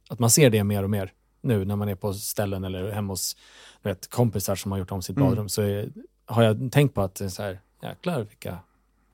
att 0.10 0.20
man 0.20 0.30
ser 0.30 0.50
det 0.50 0.64
mer 0.64 0.84
och 0.84 0.90
mer 0.90 1.14
nu 1.42 1.66
när 1.66 1.76
man 1.76 1.90
är 1.90 1.96
på 1.96 2.14
ställen 2.14 2.64
eller 2.64 2.92
hemma 2.92 3.14
hos 3.14 3.38
vet, 3.84 4.10
kompisar 4.10 4.56
som 4.56 4.72
har 4.72 4.80
gjort 4.80 4.92
om 4.92 5.02
sitt 5.02 5.18
Mm. 5.18 5.30
badrum. 5.30 5.50
Så 5.50 5.62
är, 5.62 5.90
har 6.26 6.44
jag 6.44 6.72
tänkt 6.72 6.94
på 6.94 7.02
att 7.02 7.22
så 7.32 7.42
här, 7.44 7.60
jäklar 7.84 8.20
vilka 8.24 8.58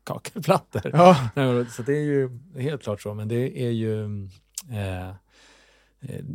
kakelplattor. 0.04 0.82
Ja, 0.94 1.18
så 1.72 1.82
det 1.82 1.94
är 1.94 2.04
ju 2.04 2.40
helt 2.58 2.84
klart 2.84 3.02
så, 3.02 3.14
men 3.14 3.28
det 3.28 3.64
är 3.66 3.70
ju... 3.72 4.24
Eh, 4.72 5.10
eh, 6.02 6.26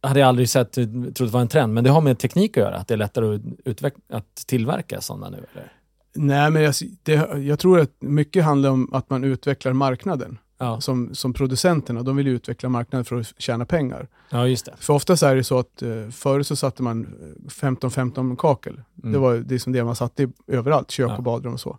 hade 0.00 0.20
jag 0.20 0.28
aldrig 0.28 0.48
sett, 0.48 0.72
trott 0.72 1.16
det 1.18 1.26
var 1.26 1.40
en 1.40 1.48
trend, 1.48 1.74
men 1.74 1.84
det 1.84 1.90
har 1.90 2.00
med 2.00 2.18
teknik 2.18 2.56
att 2.56 2.62
göra, 2.62 2.76
att 2.76 2.88
det 2.88 2.94
är 2.94 2.98
lättare 2.98 3.34
att, 3.34 3.40
utveck- 3.42 4.00
att 4.08 4.34
tillverka 4.46 5.00
sådana 5.00 5.30
nu? 5.30 5.46
Eller? 5.52 5.72
nej 6.14 6.50
men 6.50 6.62
jag, 6.62 6.74
det, 7.02 7.12
jag 7.38 7.58
tror 7.58 7.80
att 7.80 7.90
mycket 7.98 8.44
handlar 8.44 8.70
om 8.70 8.94
att 8.94 9.10
man 9.10 9.24
utvecklar 9.24 9.72
marknaden. 9.72 10.38
Ja, 10.58 10.80
Som, 10.80 11.14
som 11.14 11.32
producenterna, 11.32 12.02
de 12.02 12.16
vill 12.16 12.26
ju 12.26 12.32
utveckla 12.34 12.68
marknaden 12.68 13.04
för 13.04 13.20
att 13.20 13.34
tjäna 13.38 13.64
pengar. 13.64 14.08
ja, 14.30 14.46
just 14.46 14.66
det. 14.66 14.74
För 14.78 14.92
ofta 14.94 15.16
så 15.16 15.26
är 15.26 15.36
det 15.36 15.44
så 15.44 15.58
att 15.58 15.82
eh, 15.82 16.08
förr 16.10 16.42
så 16.42 16.56
satte 16.56 16.82
man 16.82 17.04
eh, 17.04 17.50
15-15 17.50 18.36
kakel. 18.36 18.72
Mm. 19.02 19.12
Det 19.12 19.18
var 19.18 19.34
det 19.36 19.54
är 19.54 19.58
som 19.58 19.72
det 19.72 19.84
man 19.84 19.96
satte 19.96 20.22
i, 20.22 20.28
överallt, 20.46 20.90
kök 20.90 21.10
Ja. 21.10 21.16
och 21.16 21.22
badrum 21.22 21.52
och 21.52 21.60
så. 21.60 21.78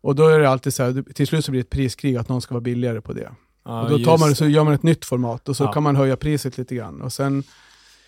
Och 0.00 0.14
då 0.14 0.26
är 0.28 0.38
det 0.38 0.48
alltid 0.50 0.74
så 0.74 0.82
här, 0.82 1.04
till 1.14 1.26
slut 1.26 1.44
så 1.44 1.50
blir 1.50 1.60
det 1.60 1.66
ett 1.66 1.70
priskrig 1.70 2.16
att 2.16 2.28
någon 2.28 2.40
ska 2.42 2.54
vara 2.54 2.60
billigare 2.60 3.00
på 3.00 3.12
det. 3.12 3.30
Ja, 3.64 3.82
och 3.82 3.90
då 3.90 3.98
tar 3.98 4.18
man, 4.18 4.34
så 4.34 4.46
gör 4.46 4.64
man 4.64 4.74
ett 4.74 4.82
nytt 4.82 5.04
format 5.04 5.48
och 5.48 5.56
så 5.56 5.66
kan 5.66 5.82
man 5.82 5.96
höja 5.96 6.16
priset 6.16 6.58
lite 6.58 6.74
grann. 6.74 7.00
Och 7.02 7.12
sen 7.12 7.42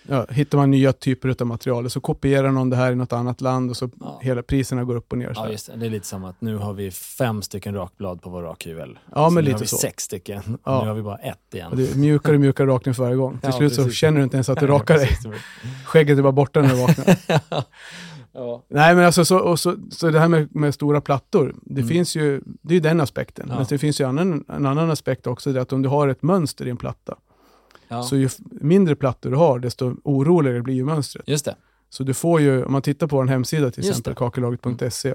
ja, 0.08 0.26
hittar 0.30 0.58
man 0.58 0.70
nya 0.70 0.92
typer 0.92 1.34
av 1.40 1.46
material 1.46 1.90
så 1.90 2.00
kopierar 2.00 2.50
någon 2.52 2.70
det 2.70 2.76
här 2.76 2.92
i 2.92 2.94
något 2.94 3.12
annat 3.12 3.40
land 3.40 3.70
och 3.70 3.76
så 3.76 3.90
Ja. 4.00 4.18
hela 4.22 4.42
priserna 4.42 4.84
går 4.84 4.96
upp 4.96 5.12
och 5.12 5.18
ner. 5.18 5.34
Så 5.34 5.40
Ja, 5.40 5.48
just 5.50 5.66
det. 5.66 5.76
det 5.76 5.86
är 5.86 5.90
lite 5.90 6.06
som 6.06 6.24
att 6.24 6.40
nu 6.40 6.56
har 6.56 6.72
vi 6.72 6.90
fem 6.90 7.42
stycken 7.42 7.74
rakblad 7.74 8.22
på 8.22 8.30
vår 8.30 8.42
rakhyvel. 8.42 8.98
Ja, 9.14 9.30
men 9.30 9.34
nu 9.34 9.40
lite 9.50 9.54
har 9.54 9.60
vi 9.60 9.66
så. 9.66 9.76
sex 9.76 10.04
stycken 10.04 10.38
och 10.38 10.60
Ja. 10.64 10.80
nu 10.82 10.88
har 10.88 10.94
vi 10.94 11.02
bara 11.02 11.16
ett 11.18 11.54
igen. 11.54 11.70
Och 11.70 11.76
det 11.76 11.90
är 11.92 11.96
mjukare 11.96 12.34
och 12.34 12.40
mjukare 12.40 12.66
rakning 12.66 12.94
för 12.94 13.02
varje 13.02 13.16
gång. 13.16 13.32
Till 13.38 13.40
Ja, 13.52 13.52
slut 13.52 13.74
så 13.74 13.82
precis. 13.84 13.98
känner 13.98 14.18
du 14.18 14.24
inte 14.24 14.36
ens 14.36 14.48
att 14.48 14.60
du 14.60 14.66
rakar 14.76 14.94
dig. 14.94 15.18
Skägget 15.84 16.18
är 16.18 16.22
bara 16.22 16.32
borta 16.32 16.60
när 16.62 16.68
du 16.68 16.74
vaknar. 16.80 17.16
ja. 18.32 18.62
Nej, 18.68 18.94
men 18.94 19.04
alltså 19.04 19.24
så, 19.24 19.56
så, 19.56 19.76
så 19.90 20.10
det 20.10 20.20
här 20.20 20.28
med, 20.28 20.54
med 20.56 20.74
stora 20.74 21.00
plattor, 21.00 21.54
det 21.62 21.80
Mm. 21.80 21.88
finns 21.88 22.16
ju, 22.16 22.40
det 22.44 22.72
är 22.72 22.74
ju 22.74 22.80
den 22.80 23.00
aspekten. 23.00 23.46
Ja. 23.48 23.54
Men 23.56 23.66
det 23.68 23.78
finns 23.78 24.00
ju 24.00 24.04
annan, 24.04 24.44
en 24.48 24.66
annan 24.66 24.90
aspekt 24.90 25.26
också, 25.26 25.52
det 25.52 25.58
är 25.58 25.62
att 25.62 25.72
om 25.72 25.82
du 25.82 25.88
har 25.88 26.08
ett 26.08 26.22
mönster 26.22 26.66
i 26.66 26.70
en 26.70 26.76
platta, 26.76 27.14
Ja. 27.88 28.02
så 28.02 28.16
ju 28.16 28.28
mindre 28.50 28.96
plattor 28.96 29.30
du 29.30 29.36
har, 29.36 29.58
desto 29.58 29.96
oroligare 30.04 30.62
blir 30.62 30.74
ju 30.74 30.84
mönstret. 30.84 31.28
Just 31.28 31.44
det. 31.44 31.56
Så 31.90 32.02
du 32.04 32.14
får 32.14 32.40
ju, 32.40 32.64
om 32.64 32.72
man 32.72 32.82
tittar 32.82 33.06
på 33.06 33.16
vår 33.16 33.26
hemsida 33.26 33.70
till 33.70 33.84
Just 33.84 33.98
exempel, 33.98 34.14
det. 34.14 34.20
Mm. 34.24 34.30
kakelaget.se, 34.30 35.14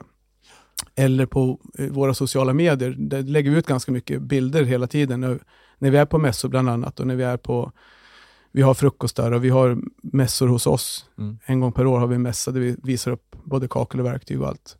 eller 0.95 1.25
på 1.25 1.59
eh, 1.77 1.87
våra 1.89 2.13
sociala 2.13 2.53
medier, 2.53 2.95
där 2.97 3.23
lägger 3.23 3.51
vi 3.51 3.57
ut 3.57 3.67
ganska 3.67 3.91
mycket 3.91 4.21
bilder 4.21 4.63
hela 4.63 4.87
tiden, 4.87 5.21
när, 5.21 5.39
när 5.77 5.91
vi 5.91 5.97
är 5.97 6.05
på 6.05 6.17
mässor 6.17 6.49
bland 6.49 6.69
annat, 6.69 6.99
och 6.99 7.07
när 7.07 7.15
vi 7.15 7.23
är 7.23 7.37
på, 7.37 7.71
vi 8.51 8.61
har 8.61 8.73
frukostar 8.73 9.31
och 9.31 9.43
vi 9.43 9.49
har 9.49 9.77
mässor 10.03 10.47
hos 10.47 10.67
oss, 10.67 11.05
Mm. 11.17 11.37
en 11.45 11.59
gång 11.59 11.71
per 11.71 11.85
år 11.85 11.99
har 11.99 12.07
vi 12.07 12.15
en 12.15 12.21
mässa 12.21 12.51
där 12.51 12.59
vi 12.59 12.75
visar 12.83 13.11
upp 13.11 13.35
både 13.43 13.67
kakel 13.67 13.99
och 13.99 14.05
verktyg 14.05 14.41
och 14.41 14.47
allt. 14.47 14.77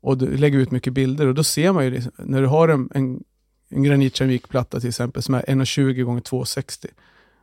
Och 0.00 0.16
lägger 0.22 0.58
ut 0.58 0.70
mycket 0.70 0.92
bilder 0.92 1.26
och 1.26 1.34
då 1.34 1.44
ser 1.44 1.72
man 1.72 1.84
ju, 1.84 1.90
liksom, 1.90 2.12
när 2.18 2.40
du 2.42 2.46
har 2.46 2.68
en, 2.68 2.88
en, 2.94 3.24
en 3.68 3.82
granitkeramikplatta 3.82 4.80
till 4.80 4.88
exempel 4.88 5.22
som 5.22 5.34
är 5.34 5.42
1,20 5.42 6.18
x 6.18 6.30
2,60 6.30 6.86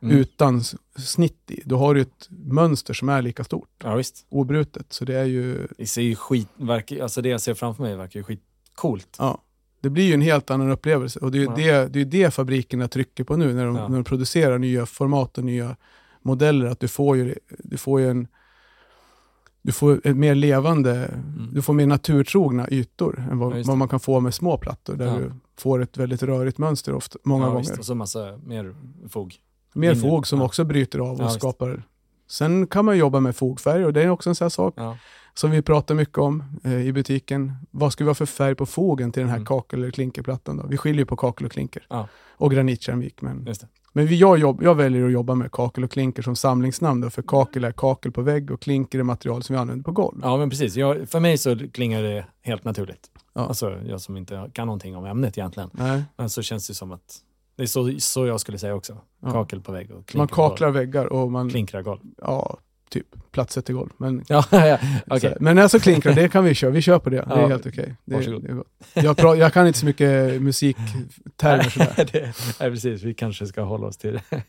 Mm. 0.02 0.16
utan 0.16 0.62
snitt 0.98 1.50
i, 1.50 1.60
då 1.64 1.76
har 1.78 1.94
du 1.94 2.00
ett 2.00 2.28
mönster 2.30 2.94
som 2.94 3.08
är 3.08 3.22
lika 3.22 3.44
stort, 3.44 3.68
Ja, 3.84 3.94
visst. 3.94 4.26
obrutet. 4.28 4.92
Så 4.92 5.04
det 5.04 5.14
är 5.18 5.24
ju, 5.24 5.68
Det 5.78 5.86
ser 5.86 6.02
ju 6.02 6.16
skit, 6.16 6.48
verkar, 6.56 7.02
alltså 7.02 7.22
det 7.22 7.28
jag 7.28 7.40
ser 7.40 7.54
framför 7.54 7.82
mig 7.82 7.96
verkar 7.96 8.20
ju 8.20 8.24
skitcoolt. 8.24 9.16
ja, 9.18 9.42
det 9.80 9.90
blir 9.90 10.04
ju 10.04 10.14
en 10.14 10.20
helt 10.20 10.50
annan 10.50 10.70
upplevelse 10.70 11.18
och 11.20 11.30
det 11.32 11.38
är 11.38 11.40
ju 11.40 11.44
Ja. 11.46 11.54
det, 11.56 11.92
det, 11.92 12.00
är 12.00 12.04
det 12.04 12.30
fabrikerna 12.34 12.88
trycker 12.88 13.24
på 13.24 13.36
nu 13.36 13.52
när 13.54 13.66
de, 13.66 13.76
Ja. 13.76 13.88
när 13.88 13.94
de 13.96 14.04
producerar 14.04 14.58
nya 14.58 14.86
format 14.86 15.38
och 15.38 15.44
nya 15.44 15.76
modeller, 16.22 16.66
att 16.66 16.80
du 16.80 16.88
får 16.88 17.16
ju, 17.16 17.34
du 17.58 17.76
får 17.76 18.00
ju 18.00 18.10
en 18.10 18.26
du 19.62 19.72
får 19.72 20.00
ett 20.06 20.16
mer 20.16 20.34
levande, 20.34 21.10
du 21.52 21.62
får 21.62 21.72
mer 21.72 21.86
naturtrogna 21.86 22.68
ytor 22.70 23.28
än 23.30 23.38
vad, 23.38 23.58
Ja, 23.58 23.62
vad 23.66 23.78
man 23.78 23.88
kan 23.88 24.00
få 24.00 24.20
med 24.20 24.34
små 24.34 24.58
plattor 24.58 24.96
där 24.96 25.06
Ja. 25.06 25.18
du 25.18 25.32
får 25.58 25.82
ett 25.82 25.96
väldigt 25.96 26.22
rörigt 26.22 26.58
mönster 26.58 26.94
ofta, 26.94 27.18
många 27.24 27.44
ja, 27.44 27.48
gånger. 27.48 27.60
Visst. 27.60 27.78
Och 27.78 27.84
så 27.84 27.94
massa 27.94 28.38
mer 28.44 28.74
fog. 29.08 29.34
Mer 29.74 29.94
fog 29.94 30.26
som 30.26 30.38
Ja. 30.38 30.44
också 30.44 30.64
bryter 30.64 30.98
av 30.98 31.10
och 31.14 31.20
Ja, 31.20 31.24
visst. 31.24 31.38
skapar... 31.38 31.82
Sen 32.26 32.66
kan 32.66 32.84
man 32.84 32.98
jobba 32.98 33.20
med 33.20 33.36
fogfärg 33.36 33.84
och 33.84 33.92
det 33.92 34.02
är 34.02 34.08
också 34.10 34.28
en 34.30 34.34
sån 34.34 34.44
här 34.44 34.50
sak 34.50 34.74
som 35.34 35.50
vi 35.50 35.62
pratar 35.62 35.94
mycket 35.94 36.18
om 36.18 36.42
eh, 36.64 36.86
i 36.86 36.92
butiken. 36.92 37.52
Vad 37.70 37.92
ska 37.92 38.04
vi 38.04 38.10
ha 38.10 38.14
för 38.14 38.26
färg 38.26 38.54
på 38.54 38.66
fogen 38.66 39.12
till 39.12 39.20
den 39.20 39.28
här 39.30 39.36
Mm. 39.36 39.46
kakel 39.46 39.78
eller 39.78 39.90
klinkerplattan? 39.90 40.56
Då? 40.56 40.66
Vi 40.66 40.76
skiljer 40.76 41.04
på 41.04 41.16
kakel 41.16 41.46
och 41.46 41.52
klinker. 41.52 41.86
Och 42.36 42.50
granitkeramik. 42.50 43.22
Men, 43.22 43.48
men 43.92 44.06
vi, 44.06 44.16
jag, 44.18 44.38
jobb, 44.38 44.62
jag 44.62 44.74
väljer 44.74 45.06
att 45.06 45.12
jobba 45.12 45.34
med 45.34 45.52
kakel 45.52 45.84
och 45.84 45.90
klinker 45.90 46.22
som 46.22 46.36
samlingsnamn. 46.36 47.00
Då, 47.00 47.10
för 47.10 47.22
kakel 47.22 47.64
är 47.64 47.72
kakel 47.72 48.12
på 48.12 48.22
vägg 48.22 48.50
och 48.50 48.60
klinker 48.62 48.98
är 48.98 49.02
material 49.02 49.42
som 49.42 49.54
vi 49.54 49.60
använder 49.60 49.84
på 49.84 49.92
golv. 49.92 50.18
Ja, 50.22 50.36
men 50.36 50.50
precis. 50.50 50.76
Jag, 50.76 51.08
för 51.08 51.20
mig 51.20 51.38
så 51.38 51.58
klingar 51.72 52.02
det 52.02 52.26
helt 52.42 52.64
naturligt. 52.64 53.10
Ja. 53.34 53.46
Alltså, 53.46 53.80
jag 53.86 54.00
som 54.00 54.16
inte 54.16 54.50
kan 54.52 54.66
någonting 54.66 54.96
om 54.96 55.04
ämnet 55.04 55.38
egentligen. 55.38 55.70
Nej, 55.72 56.02
Men 56.16 56.30
så 56.30 56.42
känns 56.42 56.68
det 56.68 56.74
som 56.74 56.92
att 56.92 57.20
det 57.56 57.62
är 57.62 57.66
så, 57.66 57.94
så 57.98 58.26
jag 58.26 58.40
skulle 58.40 58.58
säga 58.58 58.74
också. 58.74 58.96
Ja. 59.22 59.30
Kakel 59.30 59.60
på 59.60 59.72
vägg 59.72 59.90
och 59.90 60.14
man 60.16 60.28
kaklar 60.28 60.70
väggar 60.70 61.06
och 61.06 61.32
man, 61.32 61.42
golv. 61.42 61.50
Klinkrar 61.50 61.82
golv. 61.82 62.00
ja, 62.22 62.58
typ 62.90 63.06
plattsätter 63.30 63.72
golv. 63.72 63.90
Men 63.96 64.24
Ja, 64.28 64.44
ja. 65.06 65.18
Så, 65.20 65.28
Men 65.40 65.58
alltså 65.58 65.78
klinkrar, 65.78 66.12
det 66.14 66.28
kan 66.28 66.44
vi 66.44 66.54
köra. 66.54 66.70
Vi 66.70 66.82
kör 66.82 66.98
på 66.98 67.10
det. 67.10 67.16
Det 67.16 67.34
är 67.34 67.40
Ja, 67.40 67.48
helt 67.48 67.66
okej. 67.66 67.94
Det, 68.04 68.14
varsågod. 68.14 68.42
det 68.42 68.48
är 68.48 68.54
gott. 68.54 68.66
Jag, 68.94 69.16
pra, 69.16 69.36
jag 69.36 69.52
kan 69.52 69.66
inte 69.66 69.78
så 69.78 69.86
mycket 69.86 70.42
musiktermer 70.42 71.62
sådär. 71.62 72.08
det, 72.12 72.20
nej, 72.60 72.70
precis. 72.70 73.02
Vi 73.02 73.14
kanske 73.14 73.46
ska 73.46 73.62
hålla 73.62 73.86
oss 73.86 73.96
till 73.96 74.12
det. 74.12 74.22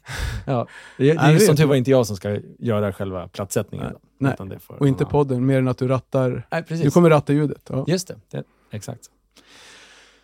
ja. 0.46 0.68
Det, 0.98 1.14
det 1.14 1.20
är 1.20 1.34
det 1.34 1.40
som 1.40 1.56
tur 1.56 1.66
var 1.66 1.76
inte 1.76 1.92
jag 1.92 2.08
som 2.08 2.16
ska 2.16 2.40
göra 2.60 2.94
själva 2.94 3.28
plattsättningen. 3.28 3.94
Nej. 4.20 4.36
Nej. 4.40 4.58
Och 4.68 4.88
inte 4.88 5.06
podden, 5.06 5.46
mer 5.46 5.58
än 5.58 5.68
att 5.68 5.78
du 5.78 5.88
rattar. 5.88 6.48
Nej, 6.52 6.64
precis. 6.64 6.84
Du 6.86 6.92
kommer 6.92 7.10
ratta 7.10 7.34
ljudet. 7.34 7.70
Ja. 7.70 7.86
Just 7.88 8.08
det, 8.08 8.44
exakt. 8.76 9.10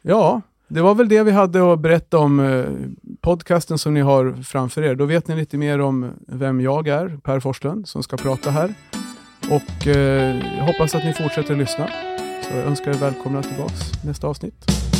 ja, 0.02 0.42
det 0.68 0.82
var 0.82 0.96
väl 0.96 1.10
det 1.10 1.24
vi 1.24 1.32
hade 1.32 1.74
att 1.74 1.80
berätta 1.80 2.18
om 2.18 2.40
eh, 2.40 2.66
podcasten 3.22 3.78
som 3.78 3.94
ni 3.94 4.02
har 4.02 4.44
framför 4.44 4.84
er. 4.84 4.96
Då 4.96 5.06
vet 5.06 5.28
ni 5.28 5.36
lite 5.36 5.58
mer 5.58 5.82
om 5.82 6.12
vem 6.28 6.62
jag 6.62 6.88
är, 6.88 7.18
Per 7.24 7.40
Forslund, 7.40 7.88
som 7.88 8.04
ska 8.04 8.18
prata 8.18 8.52
här. 8.52 8.74
Och 9.50 9.88
eh, 9.88 10.58
jag 10.58 10.66
hoppas 10.66 10.96
att 10.96 11.04
ni 11.04 11.14
fortsätter 11.14 11.56
lyssna. 11.56 11.88
Så 12.42 12.58
jag 12.58 12.66
önskar 12.66 12.92
er 12.92 12.96
välkomna 12.96 13.44
tillbaks 13.44 14.04
nästa 14.04 14.28
avsnitt. 14.28 14.90